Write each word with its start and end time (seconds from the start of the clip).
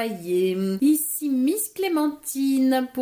travailler 0.00 0.39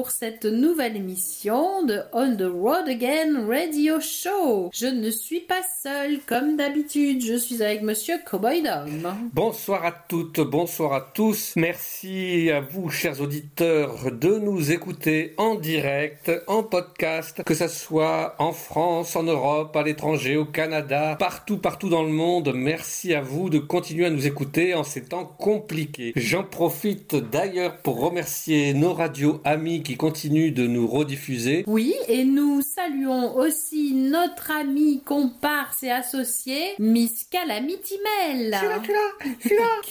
pour 0.09 0.17
cette 0.17 0.47
nouvelle 0.47 0.97
émission 0.97 1.83
de 1.83 2.01
On 2.15 2.35
the 2.35 2.51
Road 2.51 2.89
Again 2.89 3.47
Radio 3.47 4.01
Show. 4.01 4.71
Je 4.73 4.87
ne 4.87 5.11
suis 5.11 5.41
pas 5.41 5.61
seule 5.83 6.21
comme 6.27 6.57
d'habitude, 6.57 7.23
je 7.23 7.35
suis 7.35 7.63
avec 7.63 7.83
monsieur 7.83 8.15
Cowboy 8.25 8.63
Dom. 8.63 9.13
Bonsoir 9.35 9.85
à 9.85 9.93
toutes, 9.93 10.41
bonsoir 10.41 10.95
à 10.95 11.03
tous. 11.03 11.53
Merci 11.57 12.51
à 12.51 12.61
vous 12.61 12.89
chers 12.89 13.21
auditeurs 13.21 14.11
de 14.11 14.39
nous 14.39 14.73
écouter 14.73 15.35
en 15.37 15.57
direct, 15.57 16.33
en 16.47 16.63
podcast, 16.63 17.43
que 17.45 17.53
ce 17.53 17.69
soit 17.69 18.35
en 18.39 18.53
France, 18.53 19.15
en 19.15 19.25
Europe, 19.25 19.77
à 19.77 19.83
l'étranger, 19.83 20.39
au 20.39 20.47
Canada, 20.47 21.17
partout 21.19 21.59
partout 21.59 21.91
dans 21.91 22.03
le 22.03 22.13
monde. 22.13 22.53
Merci 22.55 23.13
à 23.13 23.21
vous 23.21 23.51
de 23.51 23.59
continuer 23.59 24.07
à 24.07 24.11
nous 24.11 24.27
écouter 24.27 24.75
en 24.75 24.85
ces 24.85 25.05
temps 25.05 25.27
compliqués. 25.27 26.15
J'en 26.17 26.45
profite 26.45 27.15
d'ailleurs 27.15 27.77
pour 27.83 28.01
remercier 28.01 28.73
nos 28.73 28.95
radios 28.95 29.43
amis 29.45 29.83
qui 29.83 29.98
continuent 29.99 30.55
de 30.55 30.67
nous 30.67 30.87
rediffuser. 30.87 31.65
Oui, 31.67 31.95
et 32.09 32.25
nous 32.25 32.63
saluons 32.63 33.37
aussi 33.37 33.93
notre 33.93 34.51
ami, 34.51 35.03
comparse 35.05 35.83
et 35.83 35.91
associé, 35.91 36.75
Miss 36.79 37.25
Calamity 37.31 37.97
Mel. 38.27 38.57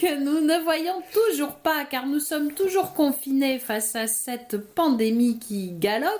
que 0.01 0.19
nous 0.23 0.41
ne 0.41 0.63
voyons 0.63 1.01
toujours 1.13 1.55
pas 1.55 1.85
car 1.85 2.07
nous 2.07 2.19
sommes 2.19 2.53
toujours 2.53 2.93
confinés 2.93 3.59
face 3.59 3.95
à 3.95 4.07
cette 4.07 4.57
pandémie 4.73 5.37
qui 5.37 5.71
galope. 5.71 6.11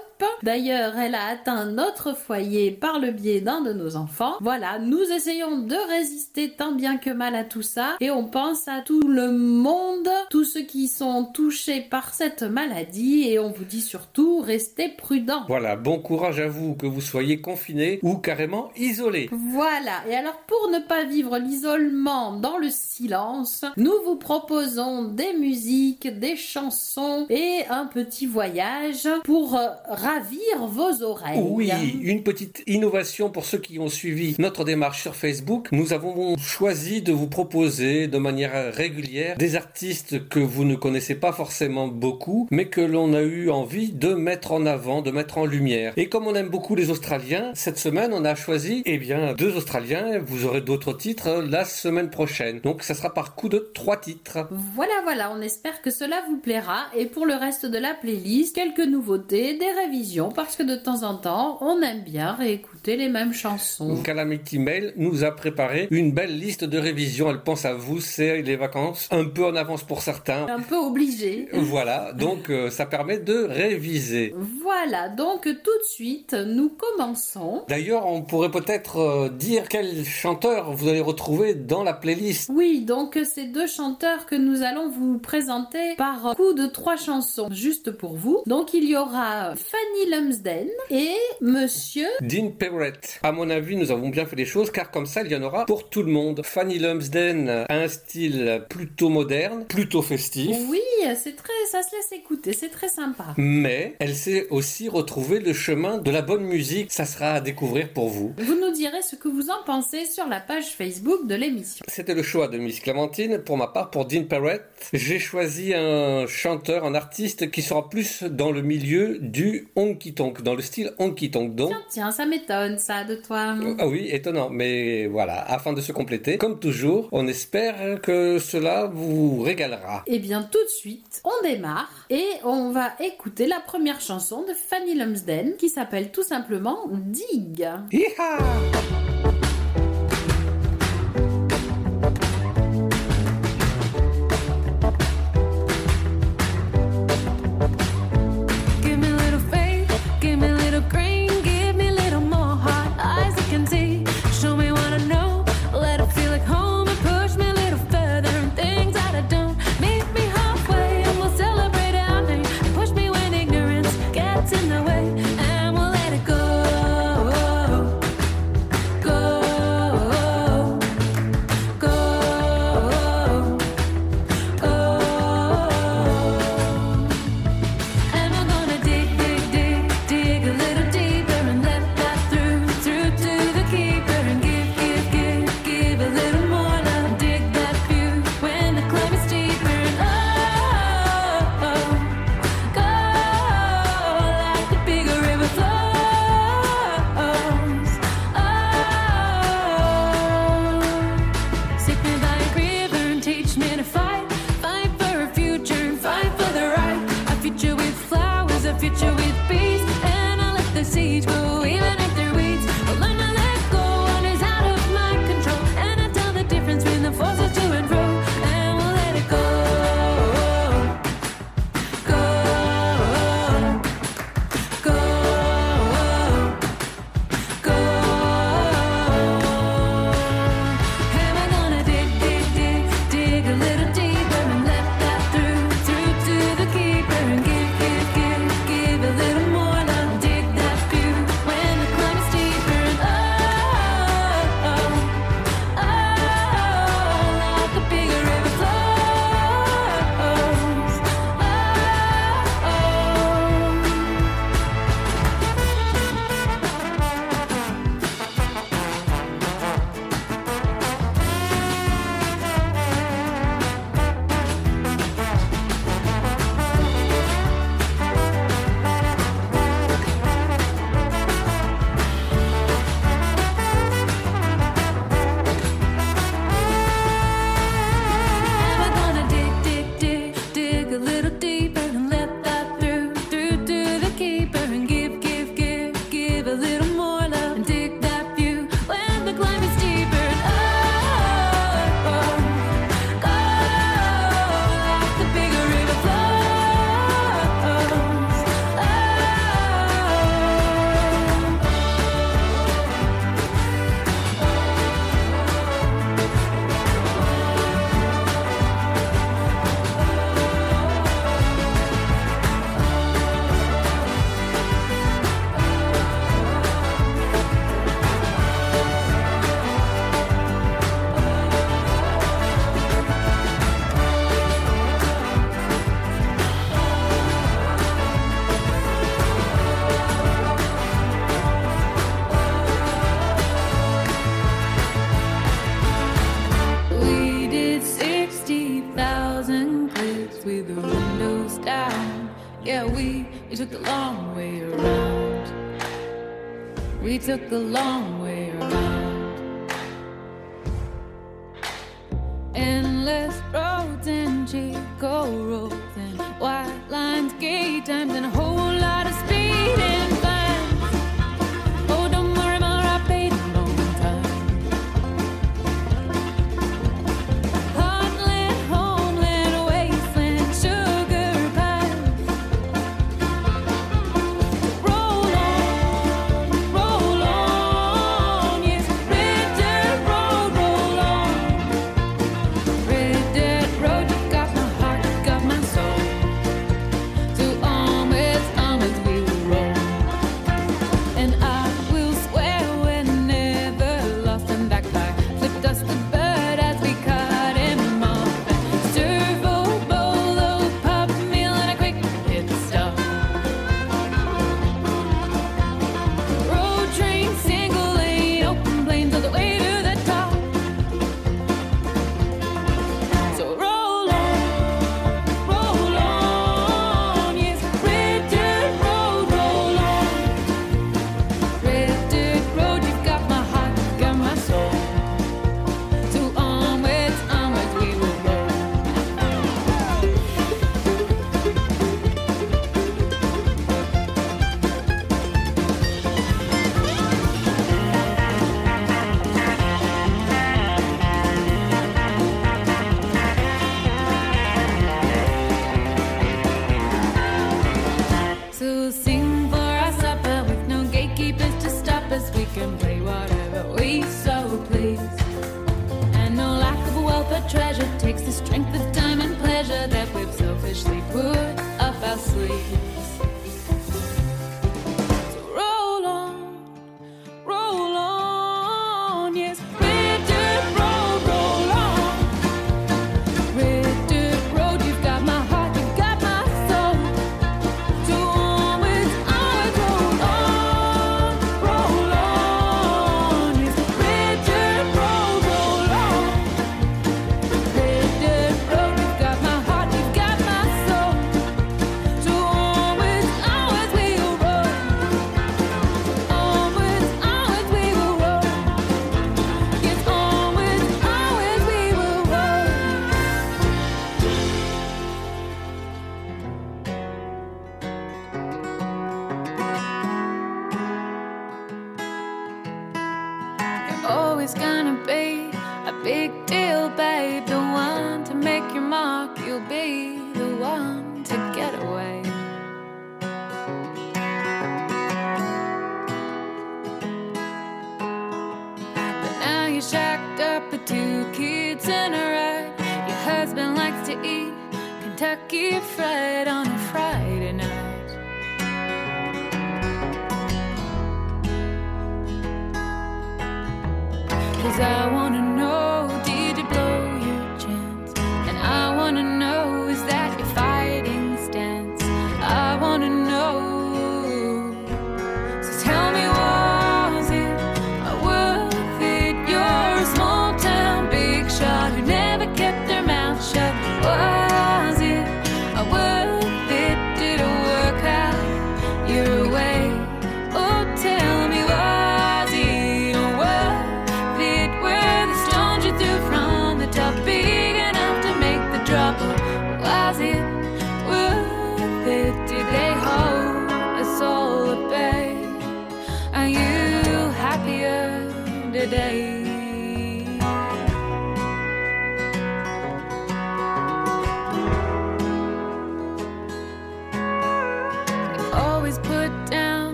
D'ailleurs, 0.42 0.98
elle 0.98 1.14
a 1.14 1.28
atteint 1.28 1.66
notre 1.66 2.16
foyer 2.16 2.72
par 2.72 3.00
le 3.00 3.12
biais 3.12 3.40
d'un 3.40 3.62
de 3.62 3.72
nos 3.72 3.96
enfants. 3.96 4.36
Voilà, 4.42 4.80
nous 4.80 5.00
essayons 5.00 5.60
de 5.60 5.76
résister 5.90 6.52
tant 6.52 6.72
bien 6.72 6.98
que 6.98 7.12
mal 7.12 7.36
à 7.36 7.44
tout 7.44 7.62
ça 7.62 7.96
et 8.00 8.10
on 8.10 8.26
pense 8.26 8.68
à 8.68 8.82
tout 8.82 9.08
le 9.08 9.32
monde, 9.32 10.10
tous 10.30 10.44
ceux 10.44 10.64
qui 10.64 10.88
sont 10.88 11.26
touchés 11.26 11.82
par 11.82 12.14
cette 12.14 12.44
maladie 12.44 13.30
et 13.30 13.40
on 13.40 13.52
vous 13.52 13.64
dit 13.64 13.77
surtout 13.82 14.42
restez 14.42 14.90
prudents. 14.90 15.46
Voilà, 15.48 15.76
bon 15.76 16.00
courage 16.00 16.40
à 16.40 16.48
vous 16.48 16.76
que 16.76 16.86
vous 16.86 17.02
soyez 17.02 17.42
confinés 17.42 18.00
ou 18.02 18.16
carrément 18.16 18.72
isolés. 18.78 19.30
Voilà, 19.32 20.04
et 20.10 20.16
alors 20.16 20.40
pour 20.48 20.70
ne 20.72 20.80
pas 20.80 21.06
vivre 21.06 21.38
l'isolement 21.38 22.38
dans 22.40 22.58
le 22.58 22.70
silence, 22.70 23.66
nous 23.78 23.94
vous 24.06 24.16
proposons 24.16 25.04
des 25.04 25.34
musiques, 25.34 26.08
des 26.08 26.36
chansons 26.36 27.26
et 27.30 27.62
un 27.70 27.86
petit 27.86 28.26
voyage 28.26 29.08
pour 29.24 29.56
euh, 29.56 29.68
ravir 29.88 30.68
vos 30.68 31.04
oreilles. 31.04 31.40
Oui, 31.42 31.72
une 32.02 32.24
petite 32.24 32.64
innovation 32.68 33.30
pour 33.30 33.46
ceux 33.46 33.58
qui 33.58 33.80
ont 33.80 33.90
suivi 33.90 34.36
notre 34.40 34.64
démarche 34.64 35.02
sur 35.02 35.16
Facebook. 35.16 35.70
Nous 35.72 35.94
avons 35.94 36.38
choisi 36.38 37.02
de 37.02 37.12
vous 37.12 37.28
proposer 37.28 38.08
de 38.08 38.18
manière 38.18 38.74
régulière 38.74 39.38
des 39.38 39.56
artistes 39.56 40.28
que 40.30 40.40
vous 40.40 40.66
ne 40.66 40.76
connaissez 40.76 41.16
pas 41.16 41.32
forcément 41.32 41.88
beaucoup, 41.88 42.48
mais 42.52 42.68
que 42.68 42.82
l'on 42.82 43.14
a 43.14 43.22
eu 43.22 43.50
envie 43.50 43.67
de 43.68 44.14
mettre 44.14 44.54
en 44.54 44.66
avant, 44.66 45.02
de 45.02 45.12
mettre 45.12 45.38
en 45.38 45.46
lumière. 45.46 45.94
Et 45.98 46.08
comme 46.08 46.26
on 46.26 46.36
aime 46.36 46.48
beaucoup 46.50 46.76
les 46.76 46.90
Australiens, 46.90 47.52
cette 47.54 47.78
semaine 47.78 48.12
on 48.14 48.24
a 48.24 48.34
choisi, 48.34 48.82
eh 48.86 48.98
bien, 48.98 49.34
deux 49.34 49.56
Australiens. 49.58 50.20
Vous 50.20 50.46
aurez 50.46 50.62
d'autres 50.62 50.94
titres 50.94 51.44
la 51.48 51.66
semaine 51.66 52.10
prochaine. 52.10 52.62
Donc 52.62 52.84
ça 52.84 52.94
sera 52.94 53.14
par 53.14 53.36
coup 53.36 53.50
de 53.50 53.70
trois 53.74 53.98
titres. 53.98 54.48
Voilà, 54.76 54.94
voilà, 55.04 55.32
on 55.36 55.42
espère 55.42 55.82
que 55.82 55.92
cela 55.92 56.22
vous 56.30 56.38
plaira. 56.38 56.86
Et 56.96 57.08
pour 57.08 57.26
le 57.26 57.34
reste 57.34 57.66
de 57.66 57.78
la 57.78 57.94
playlist, 57.94 58.56
quelques 58.56 58.88
nouveautés, 58.88 59.58
des 59.58 59.72
révisions, 59.84 60.30
parce 60.32 60.56
que 60.56 60.64
de 60.64 60.76
temps 60.76 61.04
en 61.04 61.16
temps, 61.16 61.58
on 61.62 61.82
aime 61.82 62.04
bien 62.04 62.34
réécouter 62.34 62.96
les 62.96 63.10
mêmes 63.10 63.34
chansons. 63.34 64.02
Calamity 64.02 64.60
Mail 64.60 64.94
nous 64.96 65.26
a 65.26 65.32
préparé 65.32 65.88
une 65.92 66.14
belle 66.14 66.40
liste 66.40 66.64
de 66.64 66.78
révisions. 66.78 67.30
Elle 67.30 67.42
pense 67.42 67.66
à 67.66 67.74
vous, 67.74 68.00
c'est 68.00 68.42
les 68.42 68.56
vacances, 68.56 69.10
un 69.12 69.26
peu 69.26 69.46
en 69.46 69.56
avance 69.56 69.84
pour 69.84 70.02
certains. 70.02 70.48
Un 70.48 70.62
peu 70.62 70.78
obligé. 70.78 71.50
Voilà, 71.52 72.14
donc 72.14 72.50
euh, 72.50 72.70
ça 72.70 72.86
permet 72.86 73.18
de 73.18 73.48
réviser. 73.58 74.34
Voilà, 74.62 75.10
donc 75.10 75.44
tout 75.44 75.50
de 75.52 75.86
suite, 75.86 76.34
nous 76.34 76.70
commençons. 76.70 77.64
D'ailleurs, 77.68 78.06
on 78.06 78.22
pourrait 78.22 78.52
peut-être 78.52 78.98
euh, 78.98 79.30
dire 79.30 79.68
quel 79.68 80.06
chanteur 80.06 80.74
vous 80.74 80.88
allez 80.88 81.02
retrouver 81.02 81.56
dans 81.56 81.84
la 81.84 81.94
playlist. 81.94 82.50
Oui, 82.54 82.82
donc 82.82 83.20
c'est 83.24 83.46
deux 83.46 83.68
chanteurs 83.68 84.26
que 84.26 84.36
nous 84.36 84.62
allons 84.62 84.90
vous 84.90 85.18
présenter 85.18 85.96
par 85.98 86.36
coup 86.36 86.54
de 86.54 86.68
trois 86.68 86.98
chansons, 86.98 87.48
juste 87.52 87.92
pour 87.92 88.16
vous. 88.16 88.44
Donc 88.46 88.74
il 88.74 88.88
y 88.88 88.96
aura 88.96 89.56
Fanny 89.56 90.12
Lumsden 90.12 90.70
et 90.92 91.16
Monsieur 91.42 92.08
Dean 92.22 92.52
Perrett. 92.52 93.20
À 93.24 93.32
mon 93.32 93.50
avis, 93.50 93.76
nous 93.76 93.92
avons 93.92 94.10
bien 94.10 94.26
fait 94.26 94.36
les 94.36 94.46
choses 94.46 94.72
car 94.72 94.92
comme 94.92 95.06
ça, 95.06 95.24
il 95.24 95.32
y 95.32 95.36
en 95.36 95.42
aura 95.42 95.66
pour 95.66 95.90
tout 95.90 96.04
le 96.04 96.12
monde. 96.12 96.42
Fanny 96.44 96.78
Lumsden 96.78 97.50
a 97.50 97.74
un 97.74 97.88
style 97.88 98.64
plutôt 98.70 99.10
moderne, 99.10 99.66
plutôt 99.66 100.02
festif. 100.02 100.56
Oui, 100.70 100.82
c'est 101.16 101.36
très, 101.36 101.54
ça 101.72 101.82
se 101.82 101.96
laisse 101.96 102.12
écouter, 102.12 102.54
c'est 102.54 102.70
très 102.70 102.90
sympa. 102.90 103.34
Mais 103.38 103.96
elle 104.00 104.16
sait 104.16 104.48
aussi 104.50 104.90
retrouver 104.90 105.40
le 105.40 105.54
chemin 105.54 106.00
de 106.00 106.10
la 106.10 106.24
bonne 106.24 106.44
musique. 106.44 106.92
Ça 106.92 107.06
sera 107.06 107.34
à 107.34 107.40
découvrir 107.40 107.94
pour 107.94 108.10
vous. 108.10 108.34
Vous 108.40 108.60
nous 108.60 108.72
direz 108.72 109.04
ce 109.04 109.16
que 109.16 109.28
vous 109.28 109.52
en 109.52 109.64
pensez 109.64 110.06
sur 110.06 110.26
la 110.28 110.40
page 110.40 110.70
Facebook 110.72 111.28
de 111.28 111.36
l'émission. 111.36 111.86
C'était 111.88 112.16
le 112.16 112.24
choix 112.24 112.48
de 112.48 112.58
Miss 112.58 112.80
Clémentine. 112.80 113.38
Pour 113.38 113.58
ma 113.58 113.68
part, 113.68 113.92
pour 113.92 114.06
Dean 114.06 114.24
Perrett, 114.24 114.64
j'ai 114.92 115.20
choisi 115.20 115.76
un 115.76 116.26
chanteur, 116.26 116.84
un 116.84 116.96
artiste 116.96 117.52
qui 117.52 117.62
sera 117.62 117.90
plus 117.90 118.24
dans 118.24 118.52
le 118.52 118.64
milieu 118.64 119.20
du 119.20 119.68
honky 119.76 120.16
tonk, 120.16 120.42
dans 120.42 120.56
le 120.56 120.64
style 120.64 120.94
honky 120.98 121.30
tonk. 121.30 121.54
Donc, 121.54 121.70
Tiens, 121.70 121.84
tiens, 121.90 122.12
ça 122.12 122.26
m'étonne 122.26 122.80
ça 122.80 123.04
de 123.04 123.16
toi. 123.16 123.56
Ah 123.78 123.88
oui, 123.88 124.08
étonnant, 124.10 124.50
mais 124.50 125.06
voilà, 125.06 125.44
afin 125.44 125.74
de 125.74 125.82
se 125.82 125.92
compléter, 125.92 126.40
comme 126.40 126.60
toujours, 126.60 127.08
on 127.12 127.28
espère 127.28 128.02
que 128.02 128.40
cela 128.40 128.86
vous 128.92 129.42
régalera. 129.44 130.04
Eh 130.08 130.18
bien, 130.18 130.42
tout 130.42 130.64
de 130.64 130.70
suite, 130.70 131.22
on 131.24 131.48
démarre 131.48 131.92
et 132.10 132.26
on 132.44 132.72
va 132.72 132.94
écouter 133.00 133.27
la 133.46 133.60
première 133.60 134.02
chanson 134.02 134.44
de 134.44 134.54
Fanny 134.54 134.96
Lumsden 134.96 135.56
qui 135.58 135.70
s'appelle 135.70 136.12
tout 136.12 136.24
simplement 136.24 136.88
Dig. 136.92 137.68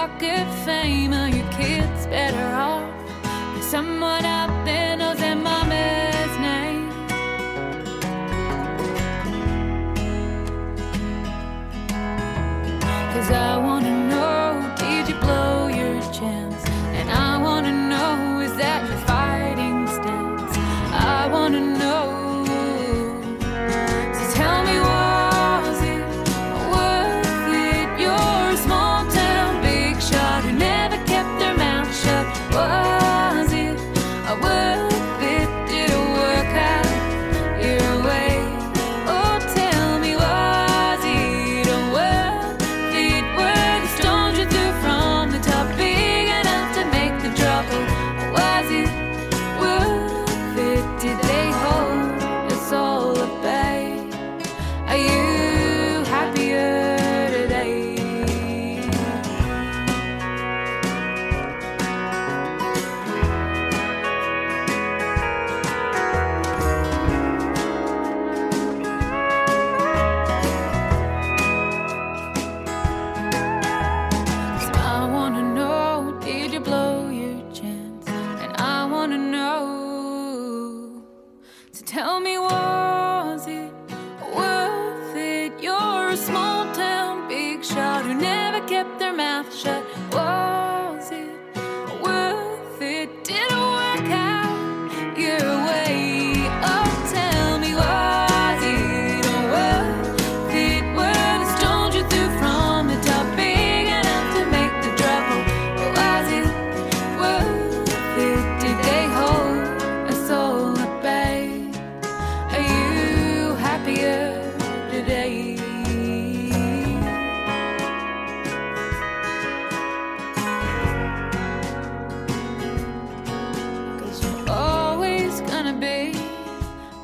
Pocket 0.00 0.46
fame? 0.64 1.29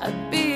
a 0.07 0.11
big 0.31 0.31
be 0.31 0.46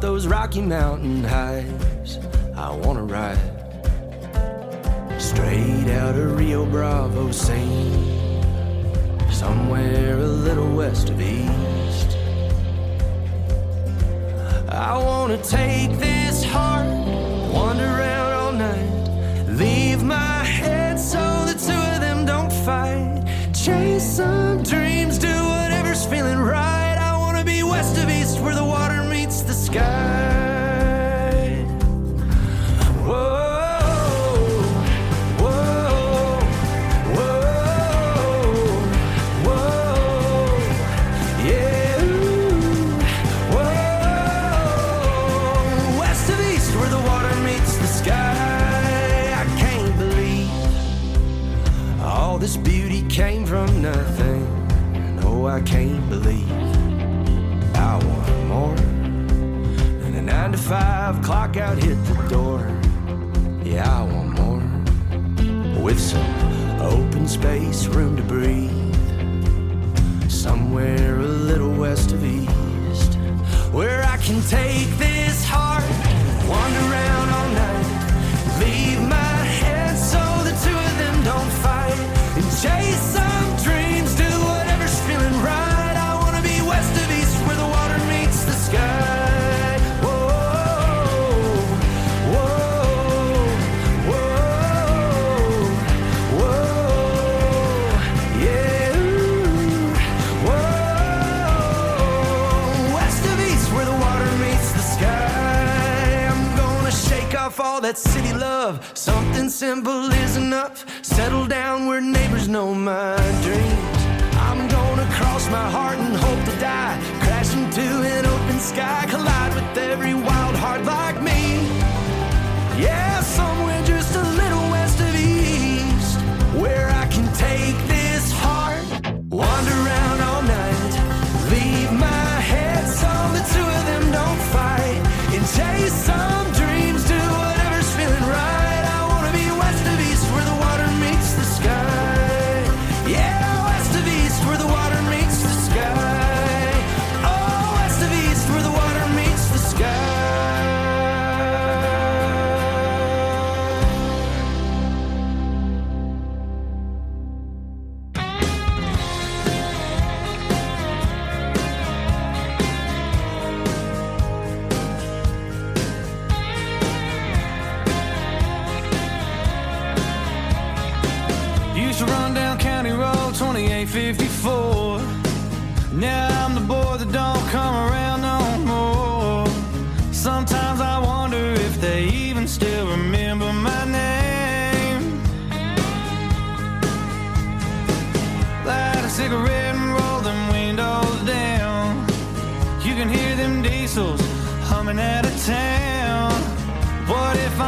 those 0.00 0.26
Rocky 0.26 0.60
Mountain 0.60 1.24
highs. 1.24 2.18
I 2.56 2.70
wanna 2.70 3.02
ride 3.02 3.38
straight 5.18 5.88
out 5.88 6.14
of 6.14 6.38
Rio 6.38 6.64
Bravo, 6.66 7.32
same 7.32 8.18
somewhere 9.30 10.18
a 10.18 10.26
little 10.26 10.70
west 10.74 11.10
of 11.10 11.20
east. 11.20 12.16
I 14.68 14.96
wanna 14.98 15.38
take 15.38 15.98
this 15.98 16.44
heart, 16.44 16.86
wander 17.52 17.84
around. 17.84 18.17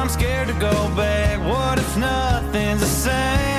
I'm 0.01 0.09
scared 0.09 0.49
to 0.49 0.55
go 0.55 0.73
back. 0.97 1.39
What 1.41 1.79
if 1.79 1.95
nothing's 1.99 2.81
the 2.81 2.87
same? 2.87 3.50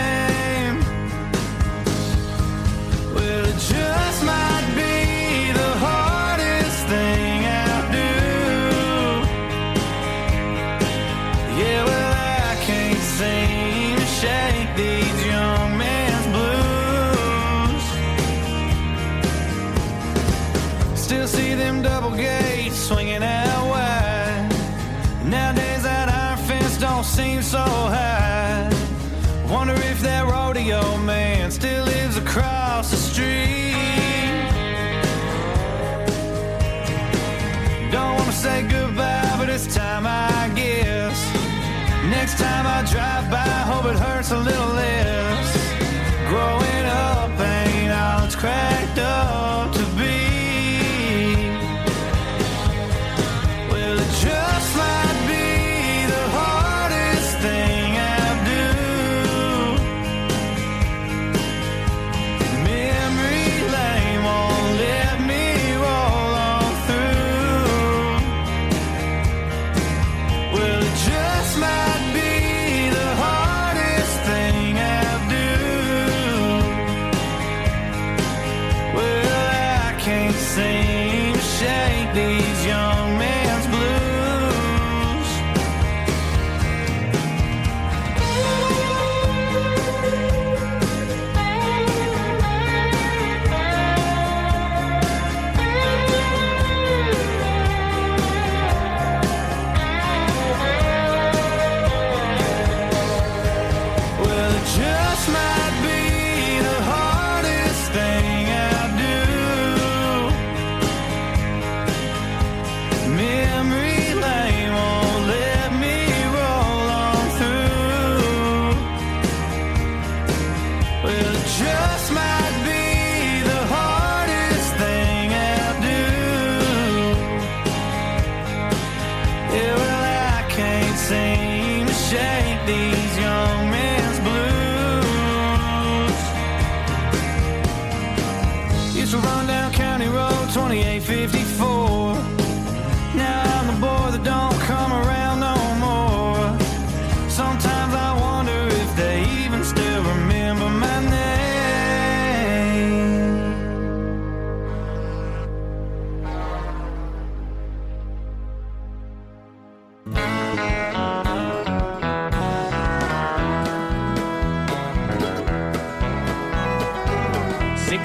but 43.82 43.96
hurts 43.96 44.32
a 44.32 44.38
little. 44.38 44.61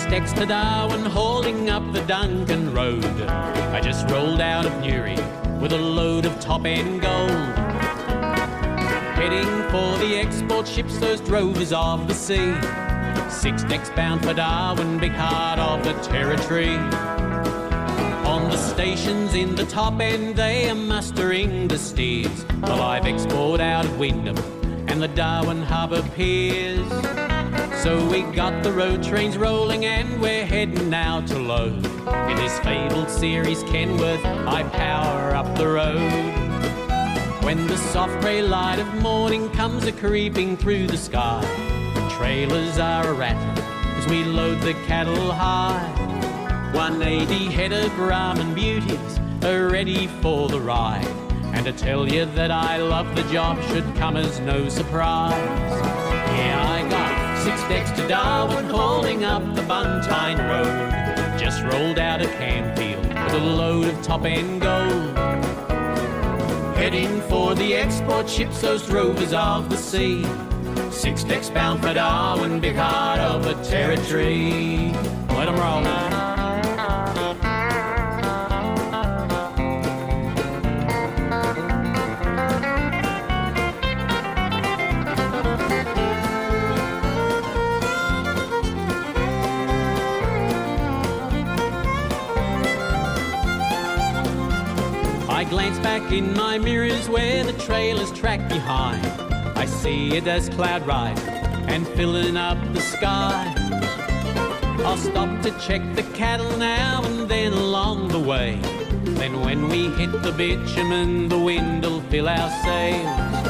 Decks 0.09 0.33
to 0.35 0.47
Darwin, 0.47 1.05
hauling 1.05 1.69
up 1.69 1.92
the 1.92 2.01
Duncan 2.03 2.73
Road. 2.73 3.05
I 3.05 3.81
just 3.81 4.09
rolled 4.09 4.40
out 4.40 4.64
of 4.64 4.81
Newry 4.81 5.16
with 5.61 5.73
a 5.73 5.79
load 5.79 6.27
of 6.27 6.38
top 6.38 6.64
end 6.64 7.03
gold. 7.03 7.31
Heading 9.16 9.51
for 9.64 9.99
the 9.99 10.16
export 10.16 10.69
ships, 10.69 10.97
those 10.99 11.21
drovers 11.21 11.73
of 11.73 12.07
the 12.07 12.14
sea. 12.14 12.55
Six 13.29 13.64
decks 13.64 13.90
bound 13.90 14.25
for 14.25 14.33
Darwin, 14.33 14.99
big 14.99 15.11
heart 15.11 15.59
of 15.59 15.83
the 15.83 15.92
territory. 16.03 16.77
On 18.27 18.49
the 18.49 18.57
stations 18.57 19.35
in 19.35 19.57
the 19.57 19.66
top 19.66 20.01
end, 20.01 20.37
they 20.37 20.71
are 20.71 20.77
mustering 20.77 21.66
the 21.66 21.79
steers. 21.79 22.45
The 22.45 22.77
live 22.77 23.07
export 23.07 23.61
out 23.61 23.85
of 23.85 23.99
Wyndham 23.99 24.38
and 24.88 25.03
the 25.03 25.09
Darwin 25.09 25.62
Harbour 25.62 26.03
piers. 26.14 27.25
So 27.87 28.05
we 28.09 28.22
got 28.22 28.64
the 28.64 28.72
road 28.72 29.01
trains 29.01 29.38
rolling 29.38 29.85
and 29.85 30.20
we're 30.20 30.44
heading 30.44 30.90
now 30.90 31.20
to 31.20 31.38
load. 31.38 31.87
In 31.87 32.37
this 32.37 32.59
fabled 32.59 33.09
series, 33.09 33.62
Kenworth, 33.62 34.20
high 34.44 34.64
power 34.64 35.37
up 35.37 35.57
the 35.57 35.68
road. 35.68 36.11
When 37.44 37.64
the 37.68 37.77
soft 37.77 38.20
grey 38.22 38.42
light 38.42 38.81
of 38.81 38.92
morning 39.01 39.49
comes 39.51 39.85
a 39.85 39.92
creeping 39.92 40.57
through 40.57 40.88
the 40.88 40.96
sky, 40.96 41.40
the 41.94 42.09
trailers 42.09 42.77
are 42.81 43.07
a 43.07 43.12
rattling 43.12 43.64
as 43.99 44.07
we 44.09 44.25
load 44.25 44.61
the 44.62 44.75
cattle 44.88 45.31
high. 45.31 45.88
180 46.75 47.53
head 47.53 47.72
of 47.72 47.94
Brahman 47.94 48.53
beauties 48.53 49.20
are 49.44 49.68
ready 49.68 50.09
for 50.09 50.49
the 50.49 50.61
ride. 50.61 51.07
And 51.55 51.64
to 51.64 51.72
tell 51.72 52.09
you 52.09 52.25
that 52.25 52.51
I 52.51 52.79
love 52.79 53.14
the 53.14 53.22
job 53.33 53.62
should 53.68 53.85
come 53.94 54.16
as 54.16 54.40
no 54.40 54.68
surprise. 54.68 55.33
Yeah, 56.37 56.66
I 56.68 56.90
got 56.90 57.06
six 57.46 57.62
decks 57.68 57.92
to 57.92 58.09
Darwin 58.09 58.64
holding 58.64 59.22
up 59.22 59.40
the 59.54 59.62
Buntine 59.62 60.37
Road. 60.48 61.38
Just 61.38 61.62
rolled 61.62 61.96
out 61.96 62.20
of 62.20 62.28
Canfield 62.32 63.06
with 63.06 63.35
a 63.35 63.38
load 63.38 63.87
of 63.87 64.02
top 64.02 64.24
end 64.24 64.62
gold. 64.62 65.16
Heading 66.76 67.20
for 67.28 67.54
the 67.54 67.72
export 67.74 68.28
ships, 68.28 68.61
those 68.62 68.85
drovers 68.85 69.32
of 69.32 69.70
the 69.70 69.76
sea. 69.76 70.26
Six 70.90 71.22
decks 71.22 71.48
bound 71.48 71.82
for 71.82 71.94
Darwin, 71.94 72.59
big 72.59 72.74
heart 72.74 73.20
of 73.20 73.44
the 73.44 73.54
territory. 73.62 74.92
Let 75.28 75.48
'em 75.48 75.56
roll. 75.56 76.25
Glance 95.48 95.78
back 95.78 96.12
in 96.12 96.35
my 96.35 96.59
mirrors 96.59 97.09
where 97.09 97.44
the 97.44 97.52
trailers 97.52 98.11
track 98.12 98.48
behind. 98.48 99.06
I 99.56 99.66
see 99.66 100.16
it 100.16 100.26
as 100.26 100.48
cloud 100.48 100.87
rising 100.87 101.28
and 101.68 101.87
filling 101.88 102.37
up 102.37 102.59
the 102.72 102.80
sky. 102.80 103.52
I'll 104.85 104.96
stop 104.96 105.42
to 105.42 105.50
check 105.59 105.82
the 105.94 106.02
cattle 106.14 106.56
now 106.56 107.02
and 107.04 107.28
then 107.28 107.52
along 107.52 108.09
the 108.09 108.18
way. 108.18 108.59
Then 109.20 109.40
when 109.40 109.68
we 109.68 109.88
hit 109.90 110.11
the 110.22 110.32
bitumen, 110.32 111.28
the 111.28 111.38
wind'll 111.38 112.00
fill 112.02 112.28
our 112.28 112.50
sails. 112.62 113.46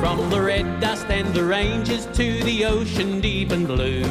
From 0.00 0.30
the 0.30 0.40
red 0.40 0.80
dust 0.80 1.06
and 1.06 1.34
the 1.34 1.44
ranges 1.44 2.06
to 2.06 2.44
the 2.44 2.64
ocean 2.66 3.20
deep 3.20 3.50
and 3.50 3.66
blue, 3.66 4.02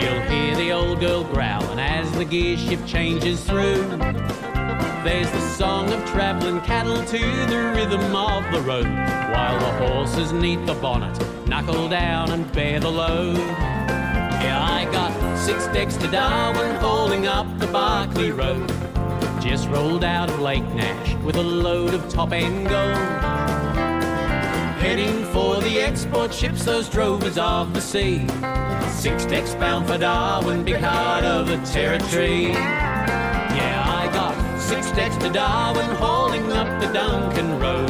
you'll 0.00 0.22
hear 0.28 0.54
the 0.56 0.70
old 0.72 1.00
girl 1.00 1.24
growling 1.24 1.80
as 1.80 2.10
the 2.12 2.24
gear 2.24 2.56
shift 2.56 2.86
changes 2.86 3.42
through. 3.44 4.49
There's 5.02 5.30
the 5.30 5.40
song 5.40 5.90
of 5.94 6.04
travelling 6.10 6.60
cattle 6.60 7.02
to 7.02 7.18
the 7.18 7.72
rhythm 7.74 8.14
of 8.14 8.44
the 8.52 8.60
road, 8.60 8.84
while 8.84 9.58
the 9.58 9.88
horses 9.88 10.30
neath 10.30 10.66
the 10.66 10.74
bonnet 10.74 11.18
knuckle 11.48 11.88
down 11.88 12.30
and 12.32 12.50
bear 12.52 12.78
the 12.80 12.90
load. 12.90 13.38
Yeah, 13.38 14.60
I 14.62 14.84
got 14.92 15.38
six 15.38 15.66
decks 15.68 15.96
to 15.96 16.10
Darwin 16.10 16.76
holding 16.76 17.26
up 17.26 17.46
the 17.58 17.66
Barclay 17.68 18.30
Road. 18.30 18.68
Just 19.40 19.68
rolled 19.70 20.04
out 20.04 20.28
of 20.28 20.38
Lake 20.38 20.68
Nash 20.74 21.14
with 21.24 21.36
a 21.36 21.42
load 21.42 21.94
of 21.94 22.06
top 22.10 22.32
end 22.32 22.68
gold. 22.68 22.96
Heading 24.80 25.24
for 25.32 25.62
the 25.62 25.80
export 25.80 26.32
ships, 26.32 26.66
those 26.66 26.90
drovers 26.90 27.38
of 27.38 27.72
the 27.72 27.80
sea. 27.80 28.26
Six 28.90 29.24
decks 29.24 29.54
bound 29.54 29.86
for 29.86 29.96
Darwin, 29.96 30.62
big 30.62 30.76
heart 30.76 31.24
of 31.24 31.48
the 31.48 31.56
territory. 31.72 32.54
Six 34.70 34.92
decks 34.92 35.16
to 35.16 35.28
Darwin, 35.30 35.90
hauling 35.96 36.52
up 36.52 36.80
the 36.80 36.86
Duncan 36.92 37.58
Road. 37.58 37.88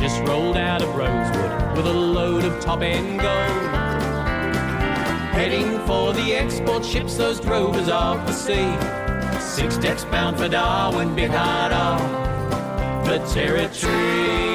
Just 0.00 0.20
rolled 0.26 0.56
out 0.56 0.82
of 0.82 0.92
Rosewood 0.96 1.76
with 1.76 1.86
a 1.86 1.92
load 1.92 2.44
of 2.44 2.58
top 2.58 2.82
end 2.82 3.20
gold. 3.20 3.72
Heading 5.32 5.78
for 5.86 6.12
the 6.12 6.34
export 6.34 6.84
ships, 6.84 7.16
those 7.16 7.38
drovers 7.38 7.88
of 7.88 8.26
the 8.26 8.32
sea. 8.32 8.74
Six 9.40 9.76
decks 9.76 10.04
bound 10.04 10.38
for 10.38 10.48
Darwin, 10.48 11.14
big 11.14 11.30
heart 11.30 11.72
of 11.72 13.06
the 13.06 13.18
territory. 13.32 14.51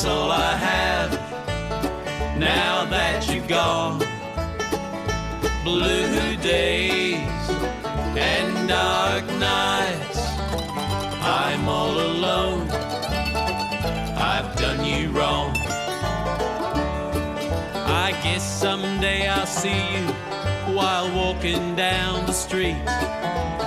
That's 0.00 0.12
all 0.14 0.30
I 0.32 0.56
have 0.56 1.12
now 2.38 2.86
that 2.86 3.28
you're 3.28 3.46
gone. 3.46 3.98
Blue 5.62 6.36
days 6.38 7.18
and 8.16 8.66
dark 8.66 9.26
nights. 9.38 10.20
I'm 11.20 11.68
all 11.68 12.00
alone. 12.00 12.70
I've 14.16 14.56
done 14.56 14.86
you 14.86 15.10
wrong. 15.10 15.54
I 17.84 18.18
guess 18.22 18.42
someday 18.58 19.28
I'll 19.28 19.44
see 19.44 19.82
you 19.92 20.06
while 20.74 21.14
walking 21.14 21.76
down 21.76 22.24
the 22.24 22.32
street. 22.32 22.82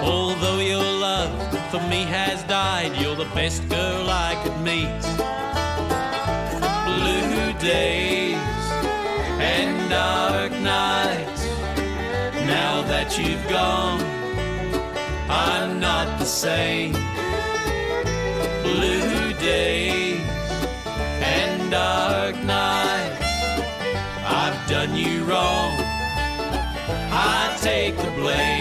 Although 0.02 0.62
your 0.62 0.82
love 0.82 1.30
for 1.70 1.82
me 1.90 2.06
has 2.06 2.42
died, 2.46 2.92
you're 3.00 3.16
the 3.16 3.32
best 3.36 3.70
girl 3.70 4.10
I 4.10 4.42
could 4.44 4.60
meet. 4.64 5.33
Days 7.64 8.36
and 9.40 9.90
dark 9.90 10.52
nights. 10.52 11.46
Now 12.46 12.82
that 12.82 13.18
you've 13.18 13.48
gone, 13.48 14.02
I'm 15.30 15.80
not 15.80 16.20
the 16.20 16.26
same. 16.26 16.92
Blue 18.64 19.32
days 19.40 20.20
and 21.22 21.72
dark 21.72 22.36
nights. 22.44 23.24
I've 24.28 24.68
done 24.68 24.98
you 24.98 25.24
wrong. 25.24 25.72
I 27.14 27.58
take 27.62 27.96
the 27.96 28.12
blame. 28.12 28.53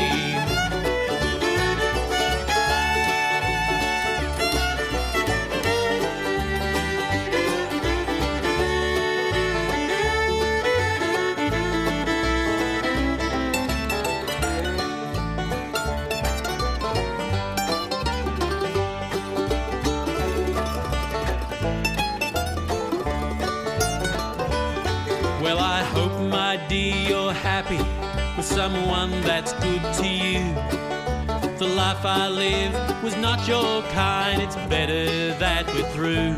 Someone 28.54 29.10
that's 29.22 29.54
good 29.64 29.82
to 29.94 30.06
you. 30.06 30.44
The 31.58 31.72
life 31.74 32.04
I 32.04 32.28
live 32.28 33.02
was 33.02 33.16
not 33.16 33.48
your 33.48 33.82
kind, 33.92 34.42
it's 34.42 34.56
better 34.68 35.32
that 35.38 35.66
we're 35.74 35.88
through. 35.94 36.34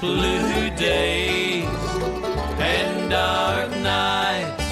Blue 0.00 0.70
days 0.76 1.66
and 2.60 3.10
dark 3.10 3.70
nights, 3.78 4.64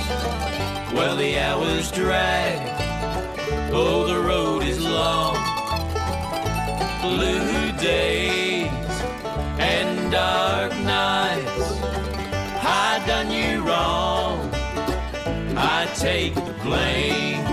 well, 0.93 1.17
the 1.17 1.37
hours 1.41 1.91
drag, 1.91 2.61
oh, 3.73 4.07
the 4.07 4.21
road 4.21 4.63
is 4.63 4.81
long. 4.81 5.37
blue 7.03 7.73
days 7.73 8.71
and 9.59 10.13
dark 10.13 10.71
nights. 10.73 10.86
Take 15.99 16.35
the 16.35 16.53
blame. 16.63 17.46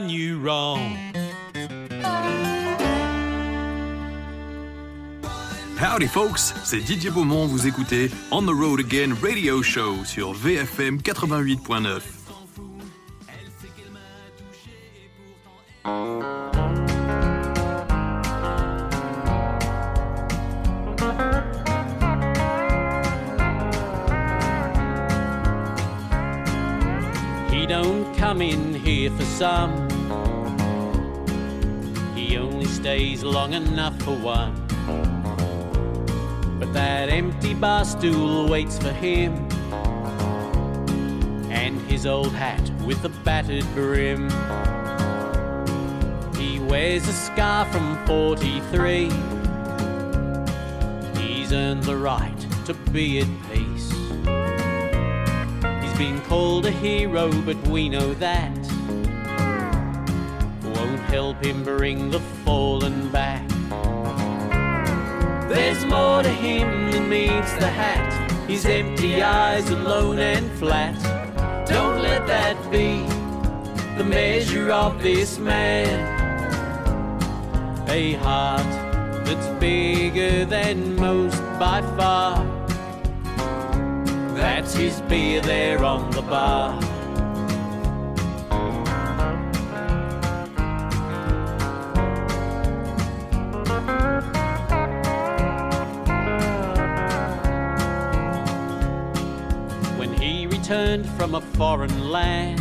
Done 0.00 0.10
you 0.10 0.40
wrong. 0.40 0.96
Howdy 5.78 6.08
folks, 6.08 6.52
c'est 6.64 6.80
Didier 6.80 7.10
Beaumont, 7.10 7.46
vous 7.46 7.68
écoutez 7.68 8.10
On 8.32 8.42
the 8.42 8.50
Road 8.50 8.80
Again 8.80 9.14
Radio 9.22 9.62
Show 9.62 10.04
sur 10.04 10.32
VFM 10.32 10.96
88.9. 10.98 12.00
He 27.52 27.66
don't 27.66 28.12
come 28.18 28.42
in 28.42 28.73
for 28.94 29.24
some. 29.24 29.72
He 32.14 32.38
only 32.38 32.66
stays 32.66 33.24
long 33.24 33.52
enough 33.52 34.00
for 34.02 34.14
one. 34.14 34.54
But 36.60 36.72
that 36.74 37.08
empty 37.08 37.54
bar 37.54 37.84
stool 37.84 38.48
waits 38.48 38.78
for 38.78 38.92
him. 38.92 39.32
And 41.50 41.80
his 41.90 42.06
old 42.06 42.32
hat 42.32 42.70
with 42.86 43.02
the 43.02 43.08
battered 43.24 43.66
brim. 43.74 44.30
He 46.36 46.60
wears 46.60 47.08
a 47.08 47.12
scar 47.12 47.64
from 47.66 47.98
43. 48.06 49.10
He's 51.20 51.52
earned 51.52 51.82
the 51.82 51.96
right 51.96 52.40
to 52.66 52.74
be 52.92 53.18
at 53.18 53.28
peace. 53.50 53.90
He's 55.82 55.98
been 55.98 56.20
called 56.28 56.66
a 56.66 56.70
hero, 56.70 57.32
but 57.42 57.56
we 57.66 57.88
know 57.88 58.14
that 58.14 58.53
help 61.14 61.44
him 61.44 61.62
bring 61.62 62.10
the 62.10 62.18
fallen 62.44 63.08
back. 63.10 63.48
There's 65.48 65.84
more 65.84 66.24
to 66.24 66.28
him 66.28 66.90
than 66.90 67.08
meets 67.08 67.52
the 67.62 67.68
hat. 67.68 68.10
His 68.50 68.66
empty 68.66 69.22
eyes 69.22 69.70
alone 69.70 70.18
and 70.18 70.50
flat. 70.58 70.98
Don't 71.68 72.02
let 72.02 72.26
that 72.26 72.56
be 72.68 72.88
the 73.96 74.02
measure 74.02 74.72
of 74.72 75.00
this 75.04 75.38
man. 75.38 75.94
A 77.88 78.14
heart 78.14 78.72
that's 79.24 79.48
bigger 79.60 80.44
than 80.44 80.96
most 80.96 81.40
by 81.60 81.80
far. 81.96 82.44
That's 84.34 84.74
his 84.74 85.00
beer 85.02 85.40
there 85.40 85.84
on 85.84 86.10
the 86.10 86.22
bar. 86.22 86.93
Returned 100.94 101.18
from 101.18 101.34
a 101.34 101.40
foreign 101.56 102.10
land, 102.10 102.60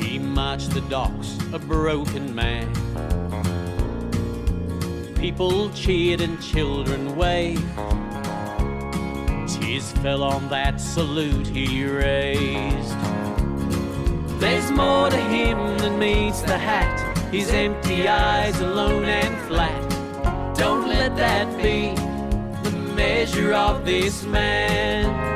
he 0.00 0.18
marched 0.18 0.70
the 0.70 0.80
docks 0.82 1.38
a 1.52 1.58
broken 1.58 2.34
man. 2.34 2.72
People 5.14 5.70
cheered 5.70 6.20
and 6.20 6.40
children 6.42 7.16
waved. 7.16 7.62
Tears 9.46 9.92
fell 10.02 10.22
on 10.22 10.48
that 10.48 10.80
salute 10.80 11.46
he 11.46 11.84
raised. 11.84 12.96
There's 14.40 14.70
more 14.70 15.10
to 15.10 15.16
him 15.16 15.78
than 15.78 15.98
meets 15.98 16.40
the 16.42 16.58
hat. 16.58 16.98
His 17.30 17.50
empty 17.50 18.08
eyes 18.08 18.58
alone 18.60 19.04
and 19.04 19.48
flat. 19.48 20.56
Don't 20.56 20.88
let 20.88 21.14
that 21.16 21.46
be 21.58 21.94
the 22.68 22.76
measure 22.94 23.52
of 23.52 23.84
this 23.84 24.24
man. 24.24 25.31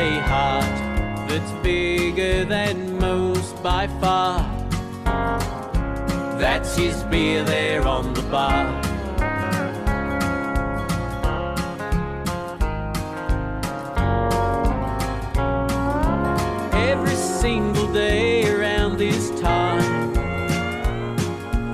A 0.00 0.20
heart 0.20 1.28
that's 1.28 1.50
bigger 1.60 2.44
than 2.44 3.00
most 3.00 3.60
by 3.64 3.88
far. 4.00 4.38
That's 6.38 6.76
his 6.76 7.02
beer 7.10 7.42
there 7.42 7.84
on 7.84 8.14
the 8.14 8.22
bar. 8.22 8.64
Every 16.74 17.16
single 17.16 17.92
day 17.92 18.48
around 18.54 18.98
this 18.98 19.30
time, 19.40 20.14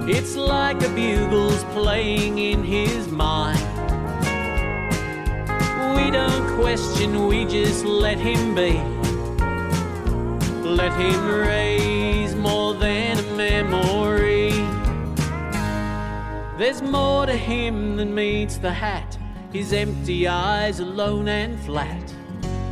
it's 0.09 0.35
like 0.35 0.83
a 0.83 0.89
bugle's 0.95 1.63
playing 1.75 2.39
in 2.39 2.65
his 2.65 3.07
mind. 3.09 3.34
Don't 7.05 7.29
we 7.29 7.45
just 7.45 7.85
let 7.85 8.19
him 8.19 8.55
be. 8.55 8.81
Let 10.67 10.93
him 10.95 11.27
raise 11.29 12.35
more 12.35 12.73
than 12.73 13.19
a 13.19 13.37
memory. 13.37 14.53
There's 16.57 16.81
more 16.81 17.27
to 17.27 17.37
him 17.37 17.97
than 17.97 18.15
meets 18.15 18.57
the 18.57 18.73
hat. 18.73 19.19
His 19.53 19.75
empty 19.75 20.27
eyes 20.27 20.81
alone 20.81 21.29
and 21.29 21.61
flat. 21.61 22.15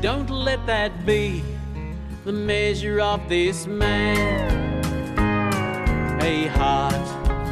Don't 0.00 0.30
let 0.30 0.64
that 0.66 1.04
be 1.04 1.44
the 2.24 2.32
measure 2.32 3.00
of 3.00 3.28
this 3.28 3.66
man. 3.66 4.80
A 6.22 6.46
heart 6.46 7.06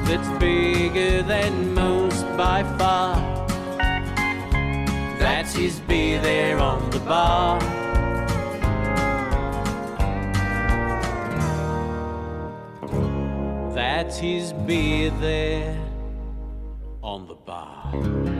that's 0.06 0.28
bigger 0.40 1.22
than 1.22 1.74
most 1.74 2.24
by 2.38 2.62
far. 2.78 3.29
Betty's 5.60 5.80
be 5.80 6.16
there 6.16 6.58
on 6.58 6.88
the 6.88 7.00
bar. 7.00 7.60
That 13.74 14.22
is 14.22 14.54
be 14.54 15.10
there 15.20 15.78
on 17.02 17.28
the 17.28 17.34
bar. 17.34 18.39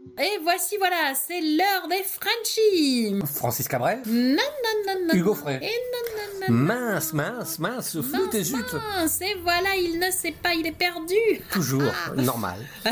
Et 0.19 0.39
voici, 0.43 0.75
voilà, 0.77 1.13
c'est 1.15 1.39
l'heure 1.39 1.87
des 1.87 2.03
Frenchies. 2.03 3.19
Francis 3.33 3.67
Cabrel 3.67 4.01
Non, 4.05 4.35
non, 4.35 4.93
non, 4.93 5.07
non. 5.07 5.13
Hugo. 5.13 5.33
Frey. 5.33 5.59
Et 5.61 5.67
non, 5.67 6.15
non, 6.15 6.47
non. 6.47 6.53
Mince, 6.53 7.13
mince, 7.13 7.59
mince, 7.59 8.01
flûte 8.01 8.33
et 8.35 8.43
zut. 8.43 8.73
Mince, 8.73 9.21
et 9.21 9.35
voilà, 9.41 9.75
il 9.77 9.99
ne 9.99 10.11
sait 10.11 10.33
pas, 10.33 10.53
il 10.53 10.67
est 10.67 10.71
perdu. 10.71 11.15
Toujours, 11.51 11.83
normal. 12.15 12.57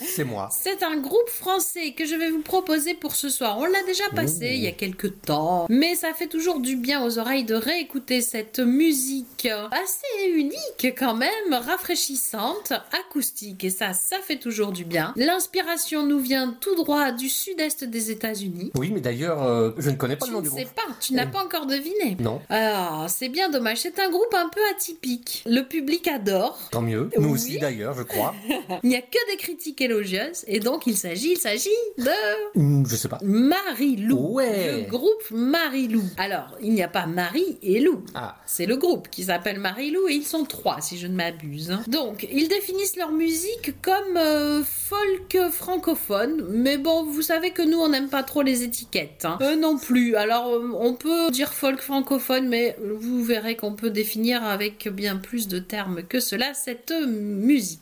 C'est 0.00 0.24
moi. 0.24 0.48
C'est 0.50 0.82
un 0.82 0.96
groupe 0.96 1.28
français 1.28 1.92
que 1.92 2.06
je 2.06 2.14
vais 2.14 2.30
vous 2.30 2.42
proposer 2.42 2.94
pour 2.94 3.14
ce 3.14 3.28
soir. 3.28 3.58
On 3.58 3.66
l'a 3.66 3.82
déjà 3.84 4.04
passé 4.14 4.52
il 4.54 4.62
y 4.62 4.66
a 4.66 4.72
quelques 4.72 5.20
temps, 5.22 5.66
mais 5.68 5.94
ça 5.94 6.14
fait 6.14 6.28
toujours 6.28 6.60
du 6.60 6.76
bien 6.76 7.04
aux 7.04 7.18
oreilles 7.18 7.44
de 7.44 7.54
réécouter 7.54 8.20
cette 8.20 8.58
musique 8.60 9.46
assez 9.46 10.30
unique 10.30 10.94
quand 10.96 11.14
même, 11.14 11.52
rafraîchissante, 11.52 12.72
acoustique, 13.06 13.64
et 13.64 13.70
ça, 13.70 13.92
ça 13.92 14.16
fait 14.22 14.38
toujours 14.38 14.72
du 14.72 14.84
bien. 14.84 15.12
L'inspiration 15.16 16.04
nous 16.04 16.20
vient 16.20 16.53
tout 16.60 16.74
droit 16.76 17.12
du 17.12 17.28
sud-est 17.28 17.84
des 17.84 18.10
États-Unis. 18.10 18.70
Oui, 18.76 18.90
mais 18.92 19.00
d'ailleurs, 19.00 19.42
euh, 19.42 19.70
je 19.78 19.90
ne 19.90 19.96
connais 19.96 20.16
pas 20.16 20.26
Tu 20.26 20.32
le 20.32 20.36
nom 20.38 20.42
ne 20.42 20.48
du 20.48 20.54
sais 20.54 20.64
groupe. 20.64 20.74
pas, 20.74 20.94
tu 21.00 21.14
n'as 21.14 21.26
pas 21.26 21.42
encore 21.44 21.66
deviné. 21.66 22.16
Non, 22.20 22.40
Ah, 22.50 23.06
c'est 23.08 23.28
bien 23.28 23.50
dommage, 23.50 23.78
c'est 23.78 23.98
un 23.98 24.10
groupe 24.10 24.32
un 24.34 24.48
peu 24.48 24.60
atypique. 24.74 25.42
Le 25.46 25.62
public 25.62 26.06
adore. 26.08 26.58
tant 26.70 26.82
mieux. 26.82 27.10
Nous 27.18 27.26
Oui. 27.28 27.32
aussi 27.34 27.58
d'ailleurs, 27.58 27.94
je 27.94 28.02
crois. 28.02 28.34
Il 28.82 28.88
n'y 28.90 28.96
a 28.96 29.02
que 29.02 29.30
des 29.30 29.36
critiques 29.36 29.80
élogieuses, 29.80 30.44
et 30.46 30.60
donc 30.60 30.86
il 30.86 30.96
s'agit, 30.96 31.32
il 31.32 31.38
s'agit 31.38 31.68
de 31.98 32.10
Hum, 32.58 32.84
je 32.88 32.96
sais 32.96 33.08
pas. 33.08 33.18
Marie-Lou. 33.22 34.34
Ouais. 34.34 34.82
Le 34.82 34.88
groupe 34.88 35.30
Marie-Lou. 35.30 36.02
Alors, 36.16 36.56
il 36.60 36.72
n'y 36.72 36.82
a 36.82 36.88
pas 36.88 37.06
Marie 37.06 37.58
et 37.62 37.80
Lou. 37.80 38.02
Ah, 38.14 38.36
C'est 38.46 38.66
le 38.66 38.76
groupe 38.76 39.08
qui 39.10 39.24
s'appelle 39.24 39.58
Marie-Lou 39.58 40.08
et 40.08 40.14
ils 40.14 40.24
sont 40.24 40.44
trois, 40.44 40.80
si 40.80 40.98
je 40.98 41.06
ne 41.06 41.14
m'abuse. 41.14 41.70
hein. 41.70 41.82
Donc, 41.88 42.26
ils 42.30 42.48
définissent 42.48 42.96
leur 42.96 43.12
musique 43.12 43.80
comme 43.82 44.16
euh, 44.16 44.62
folk 44.64 45.36
francophone, 45.50 46.43
mais 46.50 46.78
bon, 46.78 47.04
vous 47.04 47.22
savez 47.22 47.50
que 47.50 47.62
nous, 47.62 47.78
on 47.78 47.88
n'aime 47.88 48.08
pas 48.08 48.22
trop 48.22 48.42
les 48.42 48.62
étiquettes. 48.62 49.24
hein. 49.24 49.38
Eux 49.42 49.56
non 49.56 49.78
plus. 49.78 50.16
Alors, 50.16 50.48
euh, 50.48 50.70
on 50.78 50.94
peut 50.94 51.30
dire 51.30 51.52
folk 51.52 51.80
francophone, 51.80 52.48
mais 52.48 52.76
vous 52.82 53.22
verrez 53.22 53.56
qu'on 53.56 53.74
peut 53.74 53.90
définir 53.90 54.42
avec 54.44 54.88
bien 54.88 55.16
plus 55.16 55.48
de 55.48 55.58
termes 55.58 56.02
que 56.02 56.20
cela 56.20 56.54
cette 56.54 56.92
musique. 57.06 57.80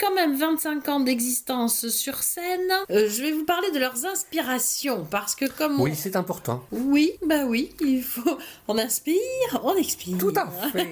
Quand 0.00 0.14
même 0.14 0.34
25 0.36 0.88
ans 0.88 1.00
d'existence 1.00 1.88
sur 1.88 2.22
scène. 2.22 2.70
Euh, 2.90 3.08
je 3.08 3.22
vais 3.22 3.32
vous 3.32 3.44
parler 3.44 3.70
de 3.70 3.78
leurs 3.78 4.06
inspirations 4.06 5.06
parce 5.10 5.34
que 5.34 5.44
comme 5.46 5.80
on- 5.80 5.84
oui, 5.84 5.92
c'est 5.94 6.16
important. 6.16 6.64
oui, 6.72 7.12
bah 7.26 7.44
oui, 7.46 7.70
il 7.80 8.02
faut. 8.02 8.38
On 8.66 8.78
inspire, 8.78 9.16
on 9.62 9.74
expire. 9.76 10.18
Tout 10.18 10.32
à 10.36 10.48
fait, 10.70 10.90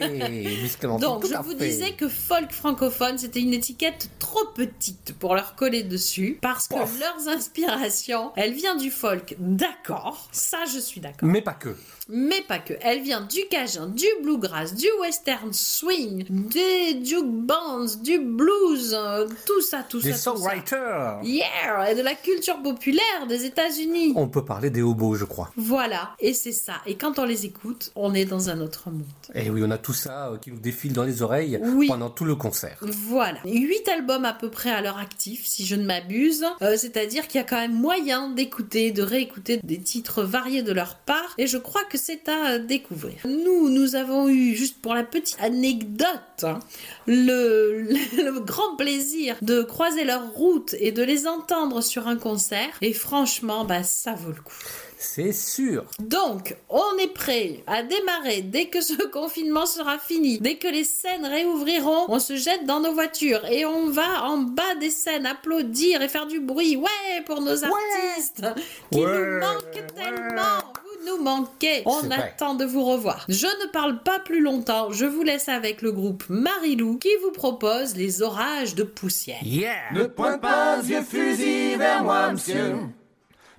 Donc, 0.99 1.22
tout 1.22 1.29
je 1.29 1.35
à 1.35 1.43
vous 1.43 1.57
fait. 1.57 1.68
disais 1.68 1.93
que 1.93 2.09
folk 2.09 2.53
francophone, 2.53 3.18
c'était 3.18 3.41
une 3.41 3.55
étiquette 3.55 4.11
trop 4.18 4.45
petite 4.55 5.14
pour 5.18 5.35
leur 5.35 5.55
coller 5.57 5.83
dessus, 5.83 6.39
parce 6.41 6.68
que 6.68 6.74
leurs 6.74 7.29
inspirations, 7.29 8.33
elle 8.37 8.53
vient 8.53 8.77
du 8.77 8.91
folk, 8.91 9.37
d'accord, 9.39 10.29
ça 10.33 10.59
je 10.72 10.79
suis 10.79 11.01
d'accord, 11.01 11.29
Mais 11.29 11.43
pas 11.43 11.55
que. 11.55 11.77
Mais 12.09 12.40
pas 12.46 12.59
que. 12.59 12.74
Elle 12.80 13.00
vient 13.02 13.20
du 13.22 13.40
cajun, 13.50 13.88
du 13.88 14.07
bluegrass, 14.22 14.74
du 14.74 14.86
western 15.00 15.52
swing, 15.52 16.24
des 16.50 17.04
juke 17.04 17.26
bands, 17.26 17.86
du 18.02 18.18
blues, 18.18 18.94
euh, 18.96 19.26
tout 19.46 19.61
ça, 19.61 19.84
tout 19.88 20.00
Des 20.00 20.12
ça, 20.12 20.16
ça. 20.16 20.30
songwriters. 20.36 21.20
Yeah, 21.24 21.90
et 21.90 21.94
de 21.94 22.02
la 22.02 22.14
culture 22.14 22.61
populaire 22.62 23.26
des 23.28 23.44
États-Unis. 23.44 24.12
On 24.16 24.28
peut 24.28 24.44
parler 24.44 24.70
des 24.70 24.82
hobos, 24.82 25.14
je 25.16 25.24
crois. 25.24 25.50
Voilà, 25.57 26.14
et 26.20 26.32
c'est 26.34 26.52
ça. 26.52 26.74
Et 26.86 26.96
quand 26.96 27.18
on 27.18 27.24
les 27.24 27.44
écoute, 27.46 27.90
on 27.96 28.14
est 28.14 28.24
dans 28.24 28.50
un 28.50 28.61
autre 28.61 28.90
monde. 28.90 29.02
Et 29.34 29.50
oui, 29.50 29.62
on 29.64 29.70
a 29.70 29.78
tout 29.78 29.92
ça 29.92 30.28
euh, 30.28 30.38
qui 30.38 30.50
nous 30.50 30.59
défile 30.59 30.92
dans 30.92 31.04
les 31.04 31.22
oreilles 31.22 31.59
Oui. 31.62 31.88
pendant 31.88 32.11
tout 32.11 32.24
le 32.24 32.36
concert. 32.36 32.78
Voilà. 32.82 33.38
Huit 33.44 33.88
albums 33.88 34.24
à 34.24 34.32
peu 34.32 34.50
près 34.50 34.70
à 34.70 34.80
leur 34.80 34.98
actif, 34.98 35.44
si 35.46 35.66
je 35.66 35.74
ne 35.76 35.84
m'abuse. 35.84 36.44
Euh, 36.62 36.76
C'est-à-dire 36.76 37.26
qu'il 37.28 37.40
y 37.40 37.44
a 37.44 37.46
quand 37.46 37.57
même 37.61 37.74
moyen 37.74 38.30
d'écouter, 38.30 38.92
de 38.92 39.02
réécouter 39.02 39.61
des 39.62 39.80
titres 39.80 40.22
variés 40.22 40.62
de 40.62 40.72
leur 40.72 40.96
part. 40.96 41.34
Et 41.38 41.46
je 41.46 41.59
crois 41.59 41.82
que 41.84 41.95
c'est 41.97 42.28
à 42.28 42.59
découvrir. 42.59 43.16
Nous, 43.24 43.68
nous 43.68 43.94
avons 43.97 44.28
eu, 44.28 44.55
juste 44.55 44.80
pour 44.80 44.94
la 44.94 45.03
petite 45.03 45.36
anecdote, 45.40 46.07
hein, 46.44 46.61
le, 47.07 47.82
le 48.16 48.40
grand 48.40 48.76
plaisir 48.76 49.36
de 49.42 49.62
croiser 49.62 50.05
leur 50.05 50.30
route 50.32 50.74
et 50.78 50.92
de 50.92 51.03
les 51.03 51.26
entendre 51.26 51.80
sur 51.82 52.07
un 52.09 52.16
concert. 52.16 52.70
Et 52.82 52.92
franchement, 52.92 53.64
bah, 53.64 53.82
ça 53.82 54.12
vaut 54.14 54.32
le 54.32 54.40
coup. 54.42 54.53
C'est 54.99 55.32
sûr. 55.32 55.84
Donc, 55.99 56.57
on 56.70 56.97
est 56.99 57.12
prêt 57.12 57.62
à 57.66 57.82
démarrer 57.82 58.40
dès 58.40 58.66
que 58.66 58.80
ce 58.80 58.94
confinement 59.12 59.66
sera 59.66 59.99
fini, 59.99 60.38
dès 60.38 60.57
que 60.57 60.68
les 60.68 60.84
scènes 60.84 61.26
réouvriront, 61.26 62.07
on 62.09 62.18
se 62.18 62.34
jette 62.36 62.64
dans 62.64 62.80
nos 62.80 62.92
voitures 62.92 63.44
et 63.44 63.66
on 63.66 63.90
va 63.90 64.24
en 64.24 64.38
bas 64.38 64.74
des 64.80 64.90
scènes 64.90 65.26
applaudir 65.26 66.01
et 66.01 66.09
faire 66.09 66.26
du 66.26 66.40
bruit, 66.40 66.76
ouais, 66.76 67.22
pour 67.26 67.42
nos 67.42 67.62
artistes 67.64 68.42
qui 68.90 68.99
Ouais, 68.99 69.07
nous 69.07 69.40
manquent 69.40 69.86
tellement. 69.94 70.72
Nous 71.07 71.22
manquez. 71.22 71.82
On 71.86 72.00
vrai. 72.00 72.16
attend 72.16 72.54
de 72.54 72.64
vous 72.64 72.84
revoir. 72.84 73.24
Je 73.28 73.46
ne 73.46 73.70
parle 73.70 74.02
pas 74.02 74.18
plus 74.18 74.40
longtemps. 74.40 74.90
Je 74.90 75.04
vous 75.04 75.22
laisse 75.22 75.48
avec 75.48 75.82
le 75.82 75.92
groupe 75.92 76.24
Marilou 76.28 76.98
qui 76.98 77.11
vous 77.22 77.30
propose 77.30 77.96
les 77.96 78.22
orages 78.22 78.74
de 78.74 78.82
poussière. 78.82 79.42
Yeah. 79.42 79.72
Ne 79.92 80.04
pointe 80.04 80.40
pas 80.40 80.78
yeux 80.82 81.02
fusil 81.02 81.76
vers 81.76 82.02
moi, 82.02 82.32
monsieur. 82.32 82.76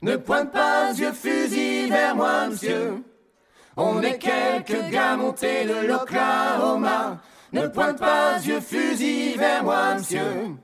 Ne 0.01 0.15
pointe 0.17 0.51
pas 0.51 0.91
yeux 0.93 1.13
fusil 1.13 1.89
vers 1.89 2.15
moi, 2.15 2.47
monsieur. 2.47 3.03
On 3.77 4.01
est 4.01 4.17
quelques 4.17 4.89
gars 4.89 5.15
montés 5.15 5.65
de 5.65 5.87
l'Oklahoma. 5.87 7.19
Ne 7.53 7.67
pointe 7.67 7.97
pas 7.97 8.39
yeux 8.43 8.59
fusil 8.59 9.35
vers 9.37 9.63
moi, 9.63 9.95
monsieur. 9.95 10.57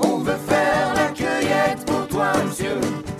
On 0.00 0.18
veut 0.18 0.38
faire 0.48 0.94
la 0.94 1.08
cueillette 1.08 1.84
pour 1.86 2.06
toi, 2.08 2.32
monsieur. 2.44 3.11